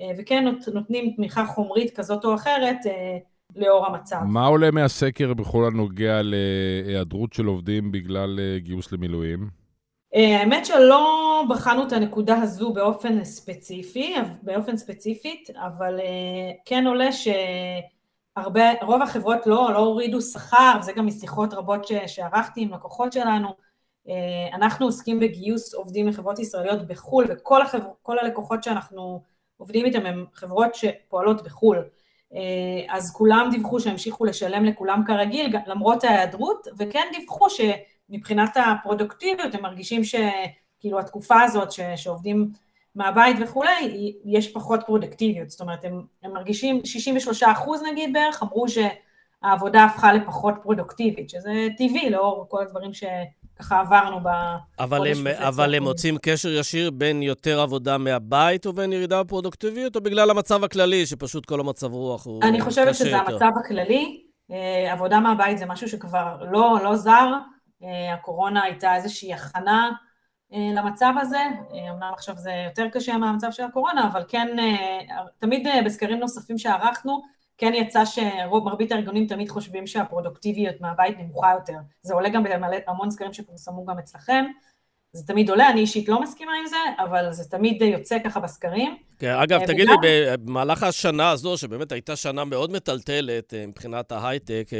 [0.00, 3.18] אה, וכן נותנים תמיכה חומרית כזאת או אחרת אה,
[3.56, 4.16] לאור המצב.
[4.26, 9.62] מה עולה מהסקר בכל הנוגע להיעדרות של עובדים בגלל גיוס למילואים?
[10.14, 16.00] האמת שלא בחנו את הנקודה הזו באופן ספציפי, באופן ספציפית, אבל
[16.64, 17.28] כן עולה ש...
[18.36, 23.12] הרבה, רוב החברות לא, לא הורידו שכר, וזה גם משיחות רבות ש, שערכתי עם לקוחות
[23.12, 23.48] שלנו.
[24.08, 29.22] אה, אנחנו עוסקים בגיוס עובדים מחברות ישראליות בחו"ל, וכל החבר, הלקוחות שאנחנו
[29.56, 31.84] עובדים איתם הם חברות שפועלות בחו"ל.
[32.34, 39.62] אה, אז כולם דיווחו שהמשיכו לשלם לכולם כרגיל, למרות ההיעדרות, וכן דיווחו שמבחינת הפרודוקטיביות הם
[39.62, 42.52] מרגישים שכאילו התקופה הזאת ש, שעובדים
[42.94, 48.66] מהבית וכולי, יש פחות פרודקטיביות, זאת אומרת, הם, הם מרגישים, 63 אחוז נגיד בערך, אמרו
[48.68, 54.20] שהעבודה הפכה לפחות פרודוקטיבית, שזה טבעי לאור כל הדברים שככה עברנו
[54.78, 60.00] אבל הם, אבל הם מוצאים קשר ישיר בין יותר עבודה מהבית ובין ירידה בפרודוקטיביות, או
[60.00, 62.56] בגלל המצב הכללי, שפשוט כל המצב רוח הוא קשה יותר?
[62.56, 63.32] אני חושבת שזה יותר.
[63.32, 64.22] המצב הכללי.
[64.50, 67.32] אה, עבודה מהבית זה משהו שכבר לא, לא זר,
[67.82, 69.90] אה, הקורונה הייתה איזושהי הכנה
[70.52, 71.38] למצב הזה,
[71.74, 76.58] אה, אמנם עכשיו זה יותר קשה מהמצב של הקורונה, אבל כן, אה, תמיד בסקרים נוספים
[76.58, 77.22] שערכנו,
[77.58, 81.78] כן יצא שמרבית הארגונים תמיד חושבים שהפרודוקטיביות מהבית נמוכה יותר.
[82.02, 84.44] זה עולה גם בהמון סקרים שפורסמו גם אצלכם.
[85.12, 88.96] זה תמיד עולה, אני אישית לא מסכימה עם זה, אבל זה תמיד יוצא ככה בסקרים.
[89.18, 89.92] כן, אגב, תגידי,
[90.44, 94.70] במהלך השנה הזו, שבאמת הייתה שנה מאוד מטלטלת מבחינת ההייטק,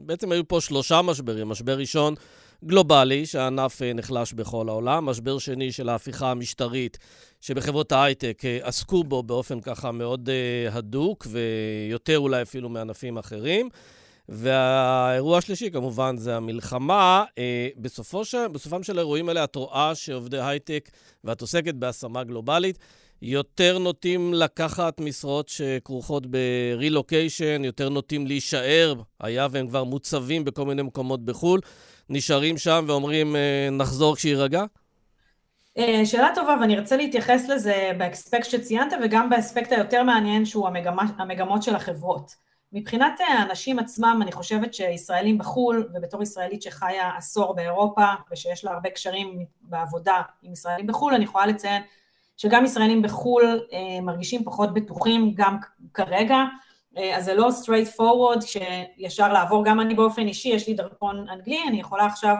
[0.00, 1.48] בעצם היו פה שלושה משברים.
[1.48, 2.14] משבר ראשון,
[2.64, 6.98] גלובלי, שהענף אה, נחלש בכל העולם, משבר שני של ההפיכה המשטרית,
[7.40, 13.68] שבחברות ההייטק אה, עסקו בו באופן ככה מאוד אה, הדוק, ויותר אולי אפילו מענפים אחרים.
[14.28, 17.24] והאירוע השלישי, כמובן, זה המלחמה.
[17.76, 18.34] בסופו ש...
[18.34, 20.90] בסופם של האירועים האלה, את רואה שעובדי הייטק,
[21.24, 22.78] ואת עוסקת בהשמה גלובלית,
[23.22, 30.82] יותר נוטים לקחת משרות שכרוכות ברילוקיישן, יותר נוטים להישאר, היה והם כבר מוצבים בכל מיני
[30.82, 31.60] מקומות בחו"ל.
[32.10, 34.64] נשארים שם ואומרים, אה, נחזור כשיירגע?
[35.78, 41.04] אה, שאלה טובה, ואני ארצה להתייחס לזה באספקט שציינת, וגם באספקט היותר מעניין, שהוא המגמה,
[41.18, 42.34] המגמות של החברות.
[42.72, 48.70] מבחינת אה, האנשים עצמם, אני חושבת שישראלים בחו"ל, ובתור ישראלית שחיה עשור באירופה, ושיש לה
[48.70, 51.82] הרבה קשרים בעבודה עם ישראלים בחו"ל, אני יכולה לציין
[52.36, 53.60] שגם ישראלים בחו"ל
[54.02, 55.56] מרגישים פחות בטוחים, גם
[55.94, 56.36] כרגע,
[57.14, 61.58] אז זה לא straight forward שישר לעבור, גם אני באופן אישי, יש לי דרכון אנגלי,
[61.68, 62.36] אני יכולה עכשיו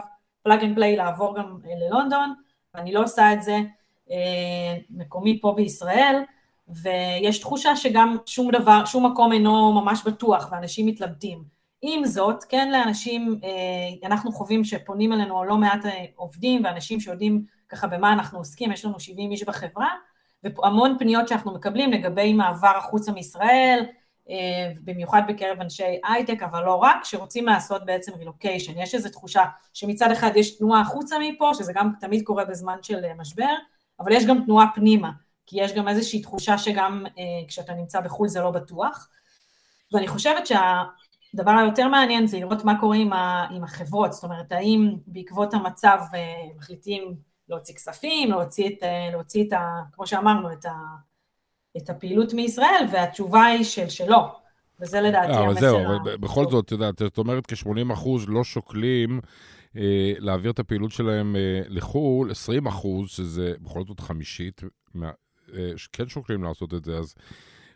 [0.47, 2.33] plug and play לעבור גם אה, ללונדון,
[2.73, 3.59] ואני לא עושה את זה
[4.11, 6.23] אה, מקומי פה בישראל,
[6.67, 11.43] ויש תחושה שגם שום דבר, שום מקום אינו ממש בטוח, ואנשים מתלבטים.
[11.81, 17.87] עם זאת, כן לאנשים, אה, אנחנו חווים שפונים אלינו לא מעט עובדים ואנשים שיודעים ככה
[17.87, 19.89] במה אנחנו עוסקים, יש לנו 70 איש בחברה,
[20.43, 23.85] והמון פניות שאנחנו מקבלים לגבי מעבר החוצה מישראל,
[24.83, 28.73] במיוחד בקרב אנשי הייטק, אבל לא רק, שרוצים לעשות בעצם רילוקיישן.
[28.77, 33.13] יש איזו תחושה שמצד אחד יש תנועה החוצה מפה, שזה גם תמיד קורה בזמן של
[33.17, 33.53] משבר,
[33.99, 35.11] אבל יש גם תנועה פנימה,
[35.45, 37.05] כי יש גם איזושהי תחושה שגם
[37.47, 39.09] כשאתה נמצא בחו"ל זה לא בטוח.
[39.93, 42.97] ואני חושבת שהדבר היותר מעניין זה לראות מה קורה
[43.49, 45.99] עם החברות, זאת אומרת, האם בעקבות המצב
[46.57, 47.15] מחליטים
[47.49, 50.73] להוציא כספים, להוציא את, להוציא את ה, כמו שאמרנו, את, ה,
[51.77, 54.35] את הפעילות מישראל, והתשובה היא של שלא.
[54.81, 55.45] וזה לדעתי המסר.
[55.45, 59.19] אבל זהו, אבל בכל זאת, את יודעת, זאת אומרת, כ-80 אחוז לא שוקלים
[59.77, 64.61] אה, להעביר את הפעילות שלהם אה, לחו"ל, 20 אחוז, שזה בכל זאת חמישית,
[64.93, 65.11] מה,
[65.53, 67.15] אה, כן שוקלים לעשות את זה, אז...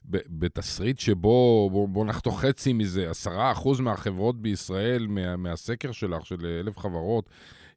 [0.05, 6.45] בתסריט שבו, בוא, בוא נחתוך חצי מזה, עשרה אחוז מהחברות בישראל, מה, מהסקר שלך, של
[6.65, 7.29] אלף חברות,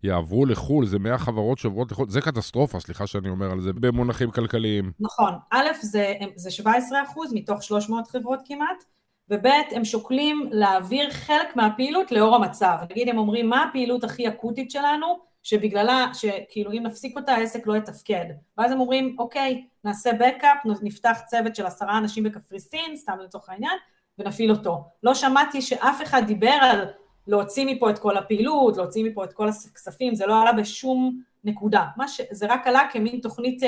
[0.04, 4.30] יעברו לחו"ל, זה 100 חברות שעוברות לחו"ל, זה קטסטרופה, סליחה שאני אומר על זה, במונחים
[4.30, 4.92] כלכליים.
[5.00, 8.84] נכון, א', זה, זה 17 אחוז מתוך 300 חברות כמעט,
[9.30, 12.76] וב', הם שוקלים להעביר חלק מהפעילות לאור המצב.
[12.90, 15.18] נגיד, הם אומרים, מה הפעילות הכי אקוטית שלנו?
[15.42, 18.24] שבגללה, שכאילו אם נפסיק אותה העסק לא יתפקד.
[18.58, 23.76] ואז הם אומרים, אוקיי, נעשה בקאפ, נפתח צוות של עשרה אנשים בקפריסין, סתם לצורך העניין,
[24.18, 24.84] ונפעיל אותו.
[25.02, 26.84] לא שמעתי שאף אחד דיבר על
[27.26, 31.84] להוציא מפה את כל הפעילות, להוציא מפה את כל הכספים, זה לא עלה בשום נקודה.
[32.08, 32.20] ש...
[32.30, 33.62] זה רק עלה כמין תוכנית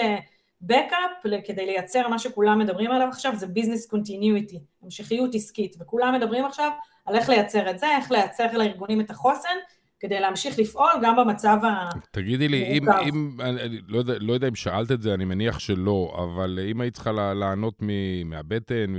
[0.63, 6.15] backup אה, כדי לייצר מה שכולם מדברים עליו עכשיו, זה business continuity, המשכיות עסקית, וכולם
[6.15, 6.71] מדברים עכשיו
[7.07, 9.57] על איך לייצר את זה, איך לייצר לארגונים את החוסן,
[10.01, 11.99] כדי להמשיך לפעול גם במצב המורכב.
[12.11, 15.25] תגידי לי, אם, אם אני, אני לא, יודע, לא יודע אם שאלת את זה, אני
[15.25, 17.91] מניח שלא, אבל אם היית צריכה לענות מ,
[18.31, 18.95] מהבטן,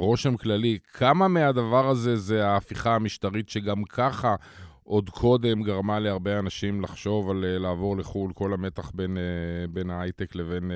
[0.00, 4.34] מרושם כללי, כמה מהדבר הזה זה ההפיכה המשטרית שגם ככה
[4.84, 9.90] עוד קודם גרמה להרבה אנשים לחשוב על אה, לעבור לחו"ל, כל המתח בין, אה, בין
[9.90, 10.70] ההייטק לבין...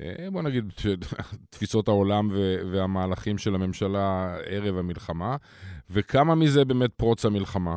[0.00, 0.72] אה, בוא נגיד,
[1.50, 2.28] תפיסות העולם
[2.72, 5.36] והמהלכים של הממשלה ערב המלחמה,
[5.90, 7.76] וכמה מזה באמת פרוץ המלחמה?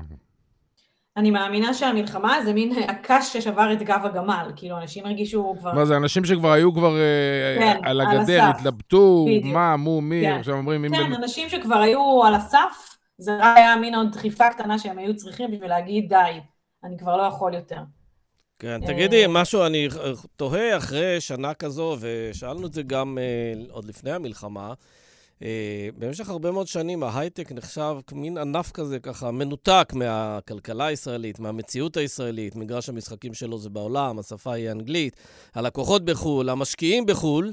[1.18, 5.74] אני מאמינה שהמלחמה זה מין הקש ששבר את גב הגמל, כאילו אנשים הרגישו כבר...
[5.74, 9.54] מה זה, אנשים שכבר היו כבר אה, כן, על הגדר, על התלבטו, בדיוק.
[9.54, 10.40] מה, מו, מי, כן.
[10.40, 10.82] עכשיו אומרים...
[10.90, 11.14] כן, בין...
[11.14, 15.52] אנשים שכבר היו על הסף, זה רק היה מין עוד דחיפה קטנה שהם היו צריכים
[15.52, 16.40] בשביל להגיד די,
[16.84, 17.80] אני כבר לא יכול יותר.
[18.60, 19.88] כן, תגידי, משהו, אני
[20.36, 23.18] תוהה אחרי שנה כזו, ושאלנו את זה גם
[23.70, 24.74] עוד לפני המלחמה, אה,
[25.98, 32.56] במשך הרבה מאוד שנים ההייטק נחשב כמין ענף כזה, ככה מנותק מהכלכלה הישראלית, מהמציאות הישראלית,
[32.56, 35.16] מגרש המשחקים שלו זה בעולם, השפה היא אנגלית,
[35.56, 37.52] הלקוחות בחו"ל, המשקיעים בחו"ל,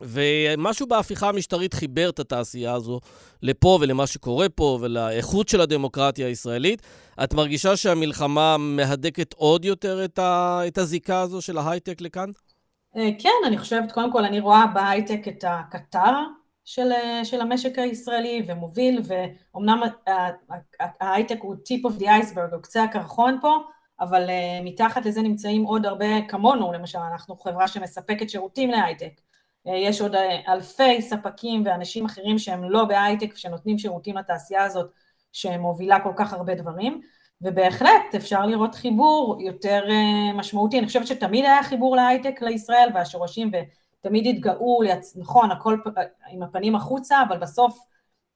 [0.00, 3.00] ומשהו בהפיכה המשטרית חיבר את התעשייה הזו
[3.42, 6.82] לפה ולמה שקורה פה ולאיכות של הדמוקרטיה הישראלית.
[7.24, 10.60] את מרגישה שהמלחמה מהדקת עוד יותר את, ה...
[10.66, 12.30] את הזיקה הזו של ההייטק לכאן?
[12.96, 16.12] אה, כן, אני חושבת, קודם כל אני רואה בהייטק את הקטר
[16.70, 16.92] של,
[17.24, 19.82] של המשק הישראלי ומוביל, ואומנם
[21.00, 23.56] ההייטק הוא tip of the iceberg, הוא קצה הקרחון פה,
[24.00, 29.20] אבל uh, מתחת לזה נמצאים עוד הרבה כמונו, למשל, אנחנו חברה שמספקת שירותים להייטק.
[29.68, 34.90] Uh, יש עוד uh, אלפי ספקים ואנשים אחרים שהם לא בהייטק, שנותנים שירותים לתעשייה הזאת,
[35.32, 37.00] שמובילה כל כך הרבה דברים,
[37.42, 40.78] ובהחלט אפשר לראות חיבור יותר uh, משמעותי.
[40.78, 43.50] אני חושבת שתמיד היה חיבור להייטק לישראל, והשורשים,
[44.00, 44.80] תמיד התגאו,
[45.16, 45.76] נכון, הכל
[46.30, 47.78] עם הפנים החוצה, אבל בסוף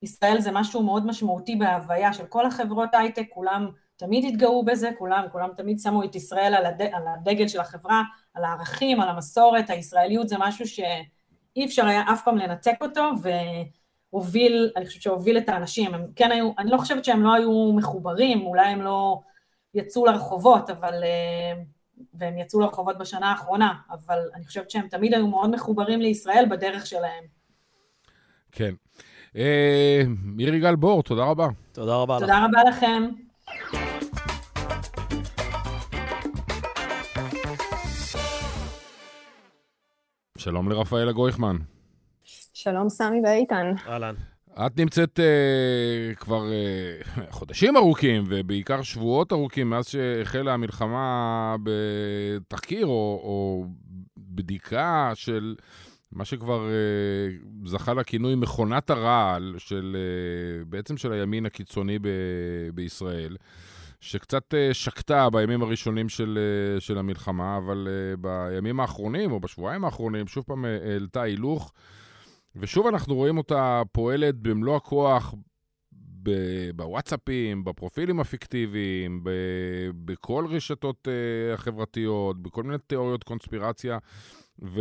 [0.02, 5.24] ישראל זה משהו מאוד משמעותי בהוויה של כל החברות הייטק, כולם תמיד התגאו בזה, כולם,
[5.32, 8.02] כולם תמיד שמו את ישראל על, הד, על הדגל של החברה,
[8.34, 13.10] על הערכים, על המסורת, הישראליות זה משהו שאי אפשר היה אף פעם לנתק אותו,
[14.12, 17.72] והוביל, אני חושבת שהוביל את האנשים, הם כן היו, אני לא חושבת שהם לא היו
[17.72, 19.20] מחוברים, אולי הם לא
[19.74, 20.94] יצאו לרחובות, אבל
[22.14, 26.86] והם יצאו לרחובות בשנה האחרונה, אבל אני חושבת שהם תמיד היו מאוד מחוברים לישראל בדרך
[26.86, 27.24] שלהם.
[28.52, 28.74] כן.
[29.36, 31.48] אה, מירי גל בור, תודה רבה.
[31.72, 32.20] תודה רבה לך.
[32.20, 33.08] תודה רבה לכם.
[40.38, 41.56] שלום לרפאלה גויכמן.
[42.54, 43.72] שלום סמי ואיתן.
[43.88, 44.14] אהלן.
[44.58, 53.20] את נמצאת uh, כבר uh, חודשים ארוכים, ובעיקר שבועות ארוכים, מאז שהחלה המלחמה בתחקיר או,
[53.22, 53.66] או
[54.18, 55.54] בדיקה של
[56.12, 62.08] מה שכבר uh, זכה לכינוי מכונת הרעל, של, uh, בעצם של הימין הקיצוני ב-
[62.74, 63.36] בישראל.
[64.00, 66.38] שקצת שקטה בימים הראשונים של,
[66.78, 67.88] של המלחמה, אבל
[68.20, 71.72] בימים האחרונים, או בשבועיים האחרונים, שוב פעם העלתה הילוך.
[72.56, 75.34] ושוב אנחנו רואים אותה פועלת במלוא הכוח
[76.74, 79.20] בוואטסאפים, בפרופילים הפיקטיביים,
[80.04, 83.98] בכל רשתות uh, החברתיות, בכל מיני תיאוריות קונספירציה
[84.62, 84.80] ו...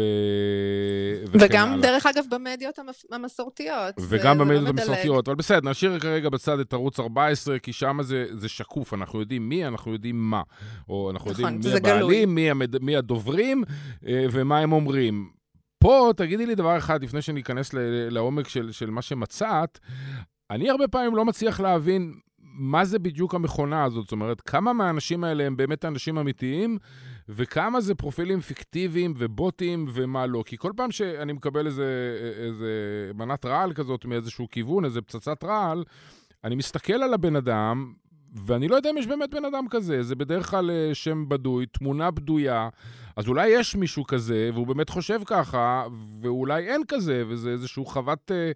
[1.27, 1.81] וגם, הלאה.
[1.81, 3.05] דרך אגב, במדיות המס...
[3.11, 3.95] המסורתיות.
[3.99, 7.97] וגם זה, במדיות לא המסורתיות, אבל בסדר, נשאיר כרגע בצד את ערוץ 14, כי שם
[8.01, 10.41] זה, זה שקוף, אנחנו יודעים מי, אנחנו יודעים מה.
[10.89, 12.83] או אנחנו נכון, יודעים מי הבעלים, מי, המד...
[12.83, 13.63] מי הדוברים,
[14.07, 15.42] אה, ומה הם אומרים.
[15.83, 17.69] פה, תגידי לי דבר אחד, לפני שניכנס
[18.09, 19.79] לעומק של, של מה שמצאת,
[20.51, 24.03] אני הרבה פעמים לא מצליח להבין מה זה בדיוק המכונה הזאת?
[24.03, 26.77] זאת אומרת, כמה מהאנשים האלה הם באמת אנשים אמיתיים,
[27.29, 30.43] וכמה זה פרופילים פיקטיביים ובוטים ומה לא?
[30.45, 32.67] כי כל פעם שאני מקבל איזה, איזה
[33.15, 35.83] מנת רעל כזאת מאיזשהו כיוון, איזה פצצת רעל,
[36.43, 37.93] אני מסתכל על הבן אדם,
[38.45, 41.65] ואני לא יודע אם יש באמת בן אדם כזה, זה בדרך כלל אה, שם בדוי,
[41.65, 42.69] תמונה בדויה,
[43.15, 45.83] אז אולי יש מישהו כזה, והוא באמת חושב ככה,
[46.21, 48.31] ואולי אין כזה, וזה איזשהו חוות...
[48.31, 48.51] אה,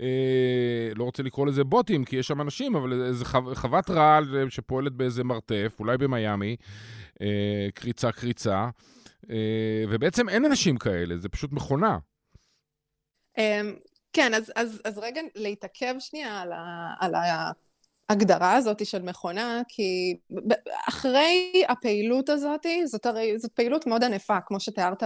[0.00, 4.36] אה, לא רוצה לקרוא לזה בוטים, כי יש שם אנשים, אבל איזה חו, חוות רעל
[4.36, 6.56] אה, שפועלת באיזה מרתף, אולי במיאמי,
[7.22, 8.68] אה, קריצה קריצה,
[9.30, 11.98] אה, ובעצם אין אנשים כאלה, זה פשוט מכונה.
[13.38, 13.74] אמ,
[14.12, 17.14] כן, אז, אז, אז רגע להתעכב שנייה על, ה, על
[18.12, 20.16] ההגדרה הזאת של מכונה, כי
[20.88, 25.02] אחרי הפעילות הזאת, זאת הרי, זאת פעילות מאוד ענפה, כמו שתיארת,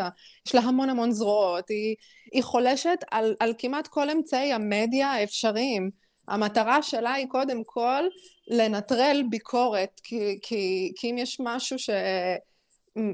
[0.47, 1.97] יש לה המון המון זרועות, היא,
[2.33, 5.91] היא חולשת על, על כמעט כל אמצעי המדיה האפשריים.
[6.29, 8.05] המטרה שלה היא קודם כל
[8.49, 11.91] לנטרל ביקורת, כי, כי, כי אם יש משהו ש...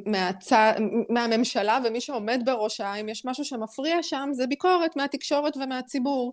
[0.06, 0.72] מהצע...
[1.08, 6.32] מהממשלה ומי שעומד בראשה, אם יש משהו שמפריע שם, זה ביקורת מהתקשורת ומהציבור.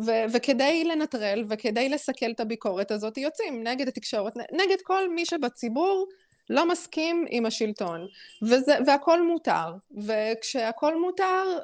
[0.00, 6.06] ו- וכדי לנטרל וכדי לסכל את הביקורת הזאת יוצאים נגד התקשורת, נגד כל מי שבציבור
[6.50, 8.06] לא מסכים עם השלטון,
[8.42, 9.74] וזה, והכל מותר,
[10.06, 11.58] וכשהכל מותר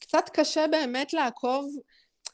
[0.00, 1.76] קצת קשה באמת לעקוב,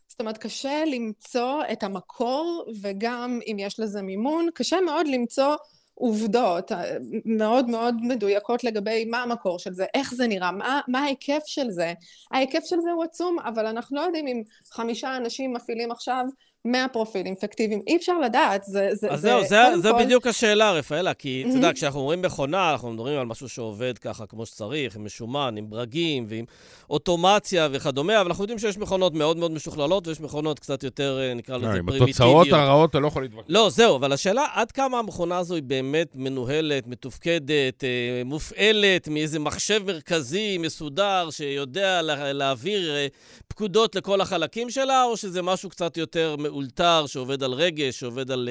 [0.09, 5.57] זאת אומרת קשה למצוא את המקור וגם אם יש לזה מימון, קשה מאוד למצוא
[5.95, 11.01] עובדות אה, מאוד מאוד מדויקות לגבי מה המקור של זה, איך זה נראה, מה, מה
[11.01, 11.93] ההיקף של זה.
[12.31, 16.25] ההיקף של זה הוא עצום, אבל אנחנו לא יודעים אם חמישה אנשים מפעילים עכשיו
[16.67, 18.89] 100 פרופילים פיקטיביים, אי אפשר לדעת, זה...
[18.93, 20.05] זה אז זה, זהו, זה, זה כל...
[20.05, 24.27] בדיוק השאלה, רפאלה, כי אתה יודע, כשאנחנו אומרים מכונה, אנחנו מדברים על משהו שעובד ככה
[24.27, 26.45] כמו שצריך, עם משומן, עם ברגים ועם
[26.91, 31.35] אוטומציה וכדומה, אבל אנחנו יודעים שיש מכונות מאוד מאוד משוכללות, ויש מכונות קצת יותר, אה,
[31.35, 31.97] נקרא לזה, פרימיטיביות.
[31.97, 33.47] עם התוצאות הרעות אתה לא יכול להתווכח.
[33.49, 39.39] לא, זהו, אבל השאלה, עד כמה המכונה הזו היא באמת מנוהלת, מתופקדת, אה, מופעלת מאיזה
[39.39, 42.01] מחשב מרכזי, מסודר, שיודע
[42.33, 43.07] להעביר אה,
[43.49, 48.49] פקודות לכל החלקים שלה, או שזה משהו קצת יותר מאולתר, שעובד על רגש, שעובד על,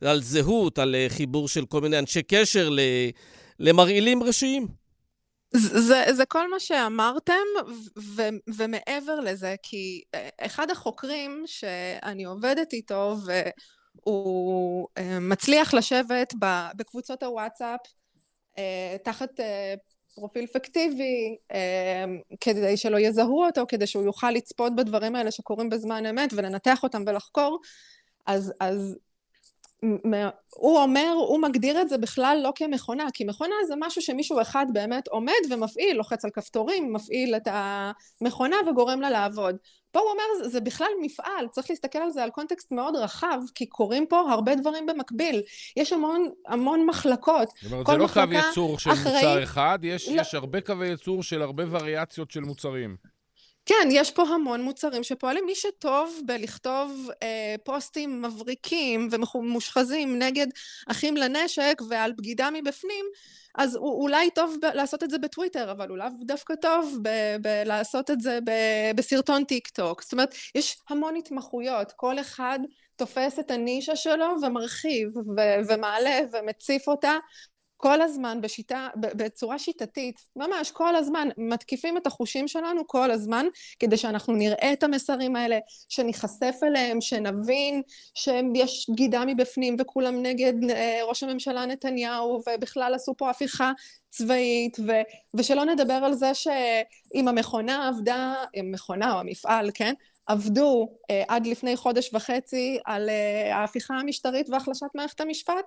[0.00, 2.70] על זהות, על חיבור של כל מיני אנשי קשר
[3.58, 4.66] למרעילים ראשיים?
[5.54, 7.32] זה, זה כל מה שאמרתם,
[8.16, 8.22] ו,
[8.56, 10.02] ומעבר לזה, כי
[10.40, 13.16] אחד החוקרים שאני עובדת איתו,
[14.04, 14.88] והוא
[15.20, 16.34] מצליח לשבת
[16.76, 17.80] בקבוצות הוואטסאפ
[19.04, 19.30] תחת
[20.14, 21.36] פרופיל פיקטיבי,
[22.40, 27.02] כדי שלא יזהו אותו, כדי שהוא יוכל לצפות בדברים האלה שקורים בזמן אמת ולנתח אותם
[27.06, 27.60] ולחקור,
[28.26, 28.96] אז, אז
[30.54, 34.66] הוא אומר, הוא מגדיר את זה בכלל לא כמכונה, כי מכונה זה משהו שמישהו אחד
[34.72, 37.48] באמת עומד ומפעיל, לוחץ על כפתורים, מפעיל את
[38.20, 39.56] המכונה וגורם לה לעבוד.
[39.92, 43.66] פה הוא אומר, זה בכלל מפעל, צריך להסתכל על זה על קונטקסט מאוד רחב, כי
[43.66, 45.42] קורים פה הרבה דברים במקביל.
[45.76, 47.48] יש המון, המון מחלקות.
[47.62, 49.12] זאת אומרת, זה לא קו ייצור של אחרי...
[49.12, 50.20] מוצר אחד, יש, לא...
[50.20, 52.96] יש הרבה קווי ייצור של הרבה וריאציות של מוצרים.
[53.66, 55.46] כן, יש פה המון מוצרים שפועלים.
[55.46, 60.46] מי שטוב בלכתוב אה, פוסטים מבריקים ומושחזים נגד
[60.88, 63.04] אחים לנשק ועל בגידה מבפנים,
[63.58, 67.36] אז הוא אולי טוב ב- לעשות את זה בטוויטר, אבל הוא לאו דווקא טוב ב-
[67.42, 70.02] ב- לעשות את זה ב- בסרטון טיק טוק.
[70.02, 72.58] זאת אומרת, יש המון התמחויות, כל אחד
[72.96, 77.12] תופס את הנישה שלו ומרחיב ו- ומעלה ומציף אותה
[77.80, 83.46] כל הזמן בשיטה, בצורה שיטתית, ממש כל הזמן, מתקיפים את החושים שלנו כל הזמן,
[83.78, 87.82] כדי שאנחנו נראה את המסרים האלה, שניחשף אליהם, שנבין
[88.14, 93.72] שיש בגידה מבפנים וכולם נגד אה, ראש הממשלה נתניהו, ובכלל עשו פה הפיכה
[94.10, 94.92] צבאית, ו,
[95.34, 99.94] ושלא נדבר על זה שאם המכונה עבדה, המכונה או המפעל, כן?
[100.26, 105.64] עבדו אה, עד לפני חודש וחצי על אה, ההפיכה המשטרית והחלשת מערכת המשפט,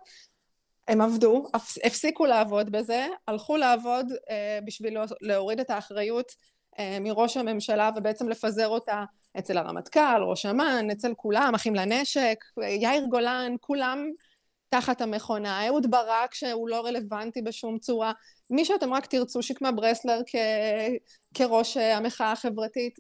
[0.88, 1.44] הם עבדו,
[1.84, 6.32] הפסיקו לעבוד בזה, הלכו לעבוד אה, בשביל להוריד את האחריות
[6.80, 9.04] אה, מראש הממשלה ובעצם לפזר אותה
[9.40, 12.38] אצל הרמטכ"ל, ראש אמ"ן, אצל כולם, אחים לנשק,
[12.82, 14.06] יאיר גולן, כולם
[14.70, 18.12] תחת המכונה, אהוד ברק שהוא לא רלוונטי בשום צורה,
[18.50, 20.36] מי שאתם רק תרצו, שקמה ברסלר כ...
[21.34, 23.00] כראש המחאה החברתית,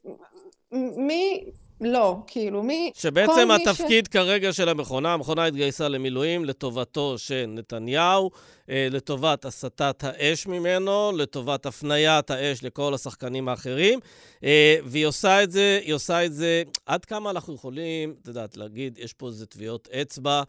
[0.97, 1.45] מי,
[1.81, 2.91] לא, כאילו מי...
[2.95, 4.07] שבעצם התפקיד ש...
[4.07, 8.31] כרגע של המכונה, המכונה התגייסה למילואים לטובתו של נתניהו,
[8.69, 13.99] אה, לטובת הסטת האש ממנו, לטובת הפניית האש לכל השחקנים האחרים,
[14.43, 18.57] אה, והיא עושה את זה, היא עושה את זה, עד כמה אנחנו יכולים, את יודעת,
[18.57, 20.43] להגיד, יש פה איזה טביעות אצבע.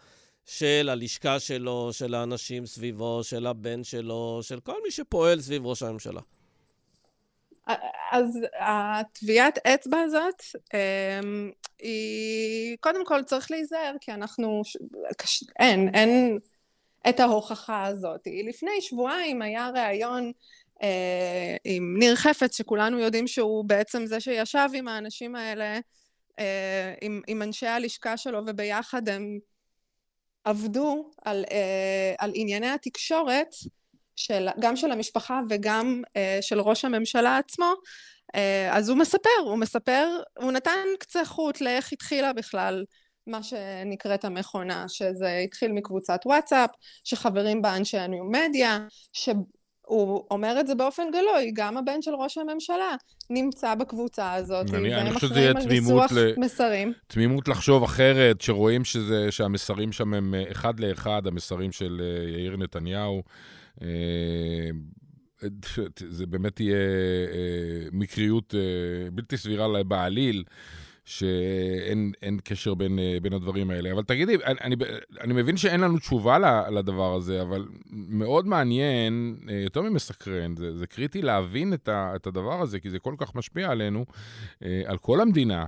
[0.46, 5.82] של הלשכה שלו, של האנשים סביבו, של הבן שלו, של כל מי שפועל סביב ראש
[5.82, 6.20] הממשלה.
[8.12, 10.42] אז הטביעת אצבע הזאת,
[10.74, 14.62] אמ, היא, קודם כל צריך להיזהר, כי אנחנו,
[15.58, 16.38] אין, אין
[17.08, 18.20] את ההוכחה הזאת.
[18.48, 20.32] לפני שבועיים היה ראיון
[20.82, 25.78] אה, עם ניר חפץ, שכולנו יודעים שהוא בעצם זה שישב עם האנשים האלה,
[26.38, 29.38] אה, עם, עם אנשי הלשכה שלו, וביחד הם
[30.44, 33.54] עבדו על, אה, על ענייני התקשורת,
[34.16, 37.72] של, גם של המשפחה וגם uh, של ראש הממשלה עצמו,
[38.36, 38.38] uh,
[38.70, 40.08] אז הוא מספר, הוא מספר,
[40.38, 42.84] הוא נתן קצה חוט לאיך התחילה בכלל
[43.26, 46.70] מה שנקראת המכונה, שזה התחיל מקבוצת וואטסאפ,
[47.04, 48.78] שחברים בה אנשי הניו-מדיה,
[49.12, 52.96] שהוא אומר את זה באופן גלוי, גם הבן של ראש הממשלה
[53.30, 56.32] נמצא בקבוצה הזאת, והם אחראים על ניסוח ל...
[56.36, 56.92] מסרים.
[57.06, 63.22] תמימות לחשוב אחרת, שרואים שזה, שהמסרים שם הם אה, אחד לאחד, המסרים של יאיר נתניהו.
[63.82, 63.88] אה,
[65.96, 70.44] זה באמת יהיה אה, מקריות אה, בלתי סבירה בעליל.
[71.06, 73.92] שאין קשר בין, בין הדברים האלה.
[73.92, 74.76] אבל תגידי, אני,
[75.20, 81.22] אני, מבין שאין לנו תשובה לדבר הזה, אבל מאוד מעניין, יותר ממסקרן, זה, זה קריטי
[81.22, 84.04] להבין את, ה, את הדבר הזה, כי זה כל כך משפיע עלינו,
[84.60, 85.64] על כל המדינה.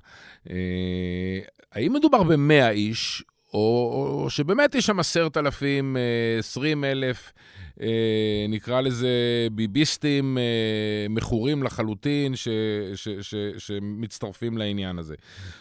[1.72, 3.24] האם מדובר במאה איש,
[3.56, 5.96] או, או שבאמת יש שם עשרת אלפים,
[6.38, 7.32] עשרים אלף,
[7.80, 9.08] אה, נקרא לזה
[9.52, 12.48] ביביסטים אה, מכורים לחלוטין ש,
[12.94, 15.14] ש, ש, שמצטרפים לעניין הזה.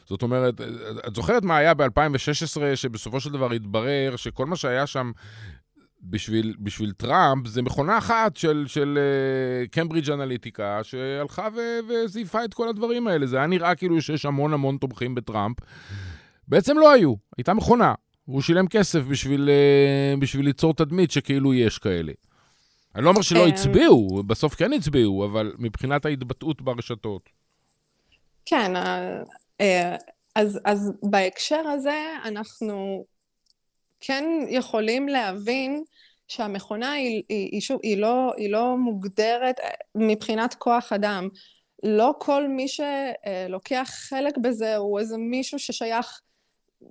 [0.05, 0.61] זאת אומרת,
[1.07, 5.11] את זוכרת מה היה ב-2016, שבסופו של דבר התברר שכל מה שהיה שם
[6.01, 8.99] בשביל, בשביל טראמפ זה מכונה אחת של, של
[9.71, 11.47] קמברידג' uh, אנליטיקה שהלכה
[11.89, 13.25] וזייפה את כל הדברים האלה.
[13.25, 15.57] זה היה נראה כאילו שיש המון המון תומכים בטראמפ.
[16.47, 17.93] בעצם לא היו, הייתה מכונה.
[18.25, 22.13] הוא שילם כסף בשביל, uh, בשביל ליצור תדמית שכאילו יש כאלה.
[22.95, 27.29] אני לא אומר שלא אמ, הצביעו, בסוף כן הצביעו, אבל מבחינת ההתבטאות ברשתות.
[28.45, 29.21] כן, אה,
[29.61, 29.95] אה,
[30.35, 33.05] אז, אז בהקשר הזה אנחנו
[33.99, 35.83] כן יכולים להבין
[36.27, 39.55] שהמכונה היא, היא, היא, שוב, היא, לא, היא לא מוגדרת
[39.95, 41.27] מבחינת כוח אדם.
[41.83, 46.21] לא כל מי שלוקח חלק בזה הוא איזה מישהו ששייך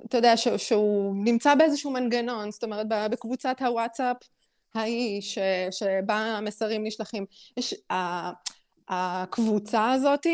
[0.06, 4.16] אתה יודע, ש, שהוא נמצא באיזשהו מנגנון, זאת אומרת, בקבוצת הוואטסאפ
[4.74, 5.38] ההיא, ש,
[5.70, 7.24] שבה המסרים נשלחים.
[7.56, 8.30] יש, ה,
[8.88, 10.26] הקבוצה הזאת,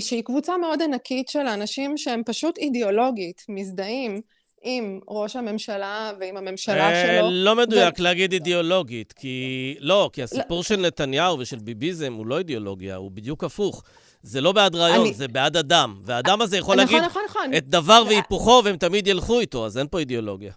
[0.00, 4.20] שהיא קבוצה מאוד ענקית של אנשים שהם פשוט אידיאולוגית, מזדהים
[4.62, 7.30] עם ראש הממשלה ועם הממשלה אה, שלו.
[7.30, 8.02] לא מדויק ו...
[8.02, 9.76] להגיד אידיאולוגית, כי...
[9.80, 10.62] לא, כי הסיפור לא...
[10.62, 13.82] של נתניהו ושל ביביזם הוא לא אידיאולוגיה, הוא בדיוק הפוך.
[14.24, 15.14] זה לא בעד רעיון, אני...
[15.14, 16.00] זה בעד אדם.
[16.02, 17.54] והאדם הזה יכול נכון, להגיד נכון, נכון.
[17.54, 20.52] את דבר והיפוכו, והם תמיד ילכו איתו, אז אין פה אידיאולוגיה.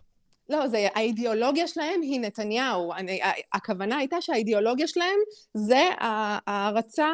[0.50, 2.94] לא, זה, האידיאולוגיה שלהם היא נתניהו.
[2.94, 3.20] אני,
[3.54, 5.20] הכוונה הייתה שהאידיאולוגיה שלהם
[5.54, 7.08] זה ההערצה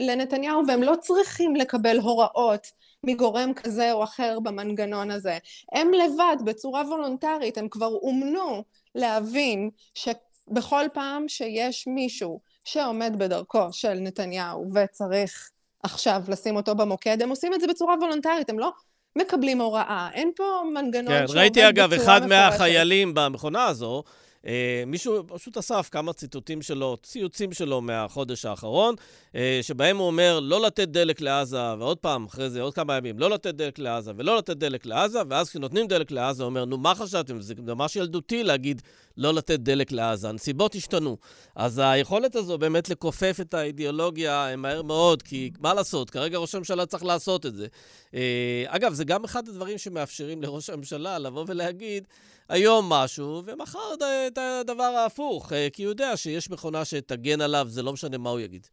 [0.00, 2.66] לנתניהו, והם לא צריכים לקבל הוראות
[3.04, 5.38] מגורם כזה או אחר במנגנון הזה.
[5.72, 8.64] הם לבד, בצורה וולונטרית, הם כבר אומנו
[8.94, 15.50] להבין שבכל פעם שיש מישהו שעומד בדרכו של נתניהו וצריך
[15.82, 18.72] עכשיו לשים אותו במוקד, הם עושים את זה בצורה וולונטרית, הם לא
[19.16, 20.08] מקבלים הוראה.
[20.14, 24.02] אין פה מנגנון כן, ראיתי אגב, אחד מהחיילים במכונה הזו,
[24.46, 28.94] אה, מישהו פשוט אסף כמה ציטוטים שלו, ציוצים שלו מהחודש האחרון,
[29.34, 33.18] אה, שבהם הוא אומר לא לתת דלק לעזה, ועוד פעם, אחרי זה, עוד כמה ימים,
[33.18, 36.78] לא לתת דלק לעזה ולא לתת דלק לעזה, ואז כשנותנים דלק לעזה, הוא אומר, נו,
[36.78, 37.40] מה חשבתם?
[37.40, 38.82] זה ממש ילדותי להגיד
[39.20, 40.28] לא לתת דלק לעזה.
[40.28, 41.16] הנסיבות השתנו.
[41.56, 46.86] אז היכולת הזו באמת לכופף את האידיאולוגיה מהר מאוד, כי מה לעשות, כרגע ראש הממשלה
[46.86, 47.66] צריך לעשות את זה.
[48.14, 52.06] אה, אגב, זה גם אחד הדברים שמאפשרים לראש הממשלה לבוא ולהגיד,
[52.48, 53.94] היום משהו, ומחר
[54.26, 58.30] את הדבר ההפוך, אה, כי הוא יודע שיש מכונה שתגן עליו, זה לא משנה מה
[58.30, 58.66] הוא יגיד.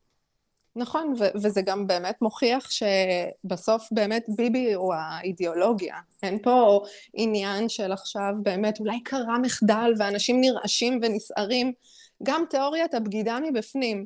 [0.77, 5.95] נכון, ו- וזה גם באמת מוכיח שבסוף באמת ביבי הוא האידיאולוגיה.
[6.23, 6.81] אין פה
[7.13, 11.71] עניין של עכשיו באמת אולי קרה מחדל ואנשים נרעשים ונסערים.
[12.23, 14.05] גם תיאוריית הבגידה מבפנים.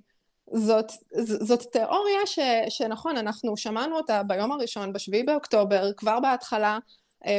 [0.53, 0.91] זאת,
[1.21, 6.79] זאת תיאוריה ש, שנכון, אנחנו שמענו אותה ביום הראשון, בשביעי באוקטובר, כבר בהתחלה,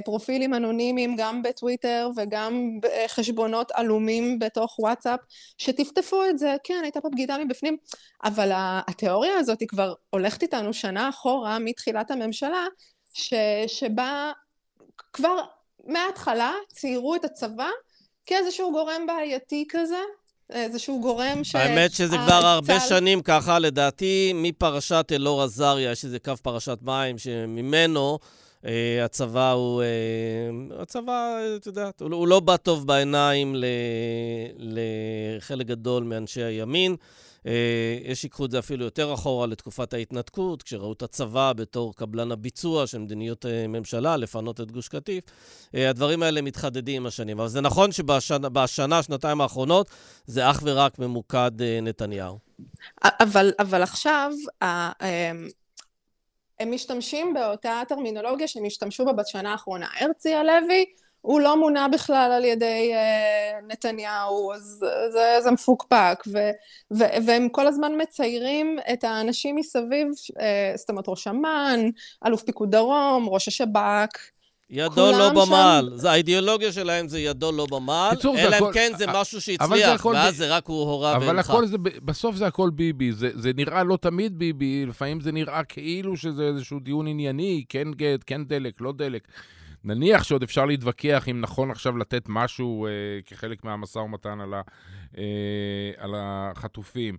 [0.05, 5.21] פרופילים אנונימיים גם בטוויטר וגם בחשבונות עלומים בתוך וואטסאפ,
[5.59, 7.77] שטפטפו את זה, כן, הייתה פה בגידה מבפנים,
[8.25, 12.67] אבל התיאוריה הזאת היא כבר הולכת איתנו שנה אחורה מתחילת הממשלה,
[13.13, 13.35] ש,
[13.67, 14.33] שבה
[15.13, 15.37] כבר
[15.87, 17.69] מההתחלה ציירו את הצבא
[18.27, 20.01] כאיזשהו גורם בעייתי כזה,
[20.51, 21.55] איזשהו גורם ש...
[21.55, 27.19] האמת שזה כבר הרבה שנים ככה, לדעתי, מפרשת אלאור עזריה, יש איזה קו פרשת מים
[27.19, 28.19] שממנו...
[28.63, 28.67] Uh,
[29.05, 29.83] הצבא הוא...
[29.83, 33.55] Uh, הצבא, את יודעת, הוא, הוא לא בא טוב בעיניים
[34.59, 36.97] לחלק גדול מאנשי הימין.
[37.47, 42.33] אה, יש שיקחו את זה אפילו יותר אחורה לתקופת ההתנתקות, כשראו את הצבא בתור קבלן
[42.33, 45.25] הביצוע של מדיניות אה, ממשלה, לפנות את גוש קטיף.
[45.75, 47.41] אה, הדברים האלה מתחדדים עם השנים.
[47.41, 49.91] אבל זה נכון שבשנה, שנתיים האחרונות,
[50.27, 51.51] זה אך ורק ממוקד
[51.83, 52.39] נתניהו.
[53.05, 54.33] אבל, אבל עכשיו,
[56.63, 59.87] הם משתמשים באותה טרמינולוגיה שהם השתמשו בה בשנה האחרונה.
[60.01, 60.85] הרצי הלוי
[61.21, 66.39] הוא לא מונה בכלל על ידי uh, נתניהו, אז זה, זה מפוקפק, ו,
[66.93, 70.43] ו, והם כל הזמן מציירים את האנשים מסביב, uh,
[70.77, 71.81] זאת אומרת ראש אמ"ן,
[72.27, 74.19] אלוף פיקוד דרום, ראש השב"כ,
[74.73, 75.91] ידו לא במעל.
[76.03, 76.07] שם...
[76.07, 80.37] האידיאולוגיה שלהם זה ידו לא במעל, אלא אם כן זה משהו שהצליח, ואז ב...
[80.37, 81.27] זה רק הוא הורה והנחה.
[81.27, 83.13] אבל הכל זה, בסוף זה הכל ביבי.
[83.13, 87.93] זה, זה נראה לא תמיד ביבי, לפעמים זה נראה כאילו שזה איזשהו דיון ענייני, כן
[87.93, 89.29] גט, כן דלק, לא דלק.
[89.85, 92.91] נניח שעוד אפשר להתווכח אם נכון עכשיו לתת משהו אה,
[93.27, 94.61] כחלק מהמשא ומתן על, ה,
[95.19, 95.23] אה,
[95.97, 97.17] על החטופים.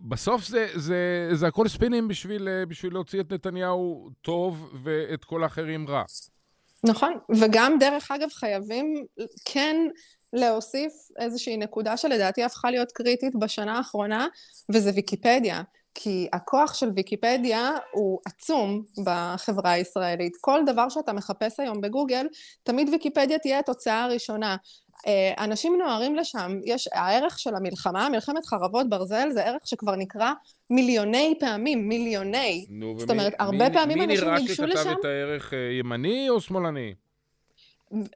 [0.00, 5.42] בסוף זה, זה, זה הכל ספינים בשביל, אה, בשביל להוציא את נתניהו טוב ואת כל
[5.42, 6.02] האחרים רע.
[6.84, 9.04] נכון, וגם דרך אגב חייבים
[9.44, 9.76] כן
[10.32, 14.26] להוסיף איזושהי נקודה שלדעתי הפכה להיות קריטית בשנה האחרונה,
[14.72, 15.62] וזה ויקיפדיה.
[15.94, 20.32] כי הכוח של ויקיפדיה הוא עצום בחברה הישראלית.
[20.40, 22.26] כל דבר שאתה מחפש היום בגוגל,
[22.62, 24.56] תמיד ויקיפדיה תהיה התוצאה הראשונה.
[25.06, 30.32] אה, אנשים נוהרים לשם, יש, הערך של המלחמה, מלחמת חרבות ברזל, זה ערך שכבר נקרא
[30.70, 32.66] מיליוני פעמים, מיליוני.
[32.68, 34.62] נו, זאת אומרת, הרבה מי, פעמים מי אנשים ניגשו לשם...
[34.62, 36.94] מי נראה שכתב את הערך אה, ימני או שמאלני?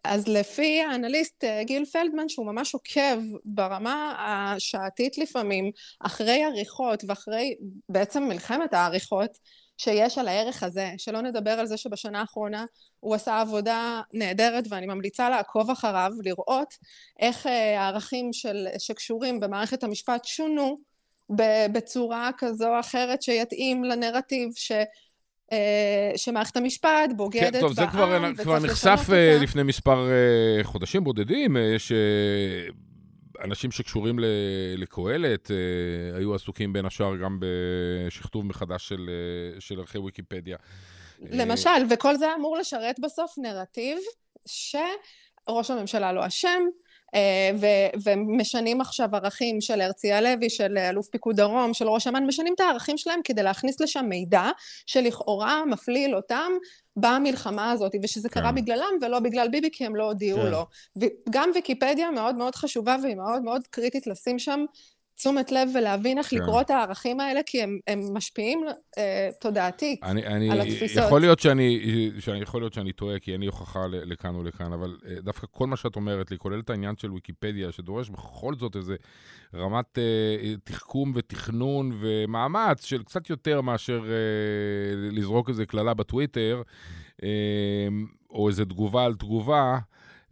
[0.05, 5.71] אז לפי האנליסט אה, גיל פלדמן, שהוא ממש עוקב ברמה השעתית לפעמים,
[6.01, 7.55] אחרי עריכות ואחרי
[7.89, 9.39] בעצם מלחמת העריכות,
[9.79, 12.65] שיש על הערך הזה, שלא נדבר על זה שבשנה האחרונה
[13.01, 16.75] הוא עשה עבודה נהדרת ואני ממליצה לעקוב אחריו, לראות
[17.21, 20.79] איך אה, הערכים של, שקשורים במערכת המשפט שונו
[21.73, 24.73] בצורה כזו או אחרת שיתאים לנרטיב ש...
[25.53, 30.65] אה, שמערכת המשפט בוגדת בעם, כן, טוב, זה כבר, כבר נחשף uh, לפני מספר uh,
[30.65, 31.57] חודשים בודדים.
[31.57, 31.93] Uh, יש
[33.45, 34.19] אנשים שקשורים
[34.77, 39.11] לקהלת, uh, היו עסוקים בין השאר גם בשכתוב מחדש של,
[39.57, 40.57] uh, של ערכי ויקיפדיה.
[41.21, 43.99] למשל, וכל זה אמור לשרת בסוף נרטיב
[44.47, 46.63] שראש הממשלה לא אשם,
[47.15, 52.27] אה, ו- ומשנים עכשיו ערכים של הרצי הלוי, של אלוף פיקוד דרום, של ראש אמ"ן,
[52.27, 54.51] משנים את הערכים שלהם כדי להכניס לשם מידע
[54.87, 56.53] שלכאורה מפליל אותם
[57.01, 58.41] במלחמה הזאת, ושזה כן.
[58.41, 60.51] קרה בגללם ולא בגלל ביבי, כי הם לא הודיעו כן.
[60.51, 60.67] לו.
[60.97, 64.65] וגם ויקיפדיה מאוד מאוד חשובה והיא מאוד מאוד קריטית לשים שם
[65.19, 66.37] תשומת לב ולהבין איך כן.
[66.37, 68.65] לקרוא את הערכים האלה, כי הם, הם משפיעים
[68.99, 71.05] אה, תודעתית אני, אני, על התפיסות.
[71.05, 71.81] יכול להיות שאני,
[72.21, 75.47] שאני, יכול להיות שאני טועה, כי אין לי הוכחה לכאן או לכאן, אבל אה, דווקא
[75.51, 78.97] כל מה שאת אומרת לי, כולל את העניין של ויקיפדיה, שדורש בכל זאת איזה
[79.55, 86.63] רמת אה, תחכום ותכנון ומאמץ של קצת יותר מאשר אה, לזרוק איזה קללה בטוויטר,
[87.23, 87.29] אה,
[88.31, 89.79] או איזה תגובה על תגובה.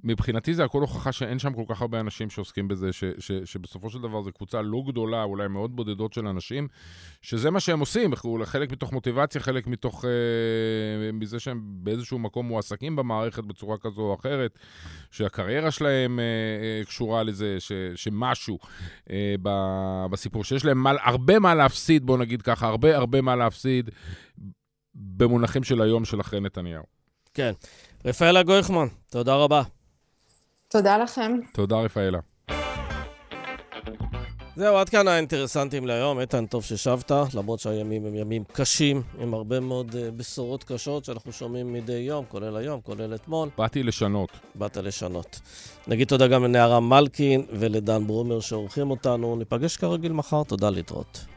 [0.04, 3.90] מבחינתי זה הכל הוכחה שאין שם כל כך הרבה אנשים שעוסקים בזה, ש, ש, שבסופו
[3.90, 6.68] של דבר זו קבוצה לא גדולה, אולי מאוד בודדות של אנשים,
[7.22, 8.10] שזה מה שהם עושים,
[8.44, 14.14] חלק מתוך מוטיבציה, חלק מתוך, אה, מזה שהם באיזשהו מקום מועסקים במערכת בצורה כזו או
[14.14, 14.58] אחרת,
[15.10, 18.58] שהקריירה שלהם אה, אה, קשורה לזה, ש, שמשהו
[19.10, 19.50] אה, ב,
[20.10, 23.90] בסיפור, שיש להם מה, הרבה מה להפסיד, בואו נגיד ככה, הרבה הרבה מה להפסיד
[24.94, 26.84] במונחים של היום של אחרי נתניהו.
[27.34, 27.52] כן.
[28.04, 29.75] רפאלה גויכמן, תודה רבה.
[30.68, 31.32] תודה לכם.
[31.52, 32.18] תודה, רפאלה.
[34.56, 36.20] זהו, עד כאן האינטרסנטים להיום.
[36.20, 41.32] איתן, טוב ששבת, למרות שהימים הם ימים קשים, עם הרבה מאוד uh, בשורות קשות שאנחנו
[41.32, 43.48] שומעים מדי יום, כולל היום, כולל אתמול.
[43.58, 44.30] באתי לשנות.
[44.54, 45.40] באת לשנות.
[45.86, 49.36] נגיד תודה גם לנערה מלקין ולדן ברומר שעורכים אותנו.
[49.36, 51.35] ניפגש כרגיל מחר, תודה להתראות.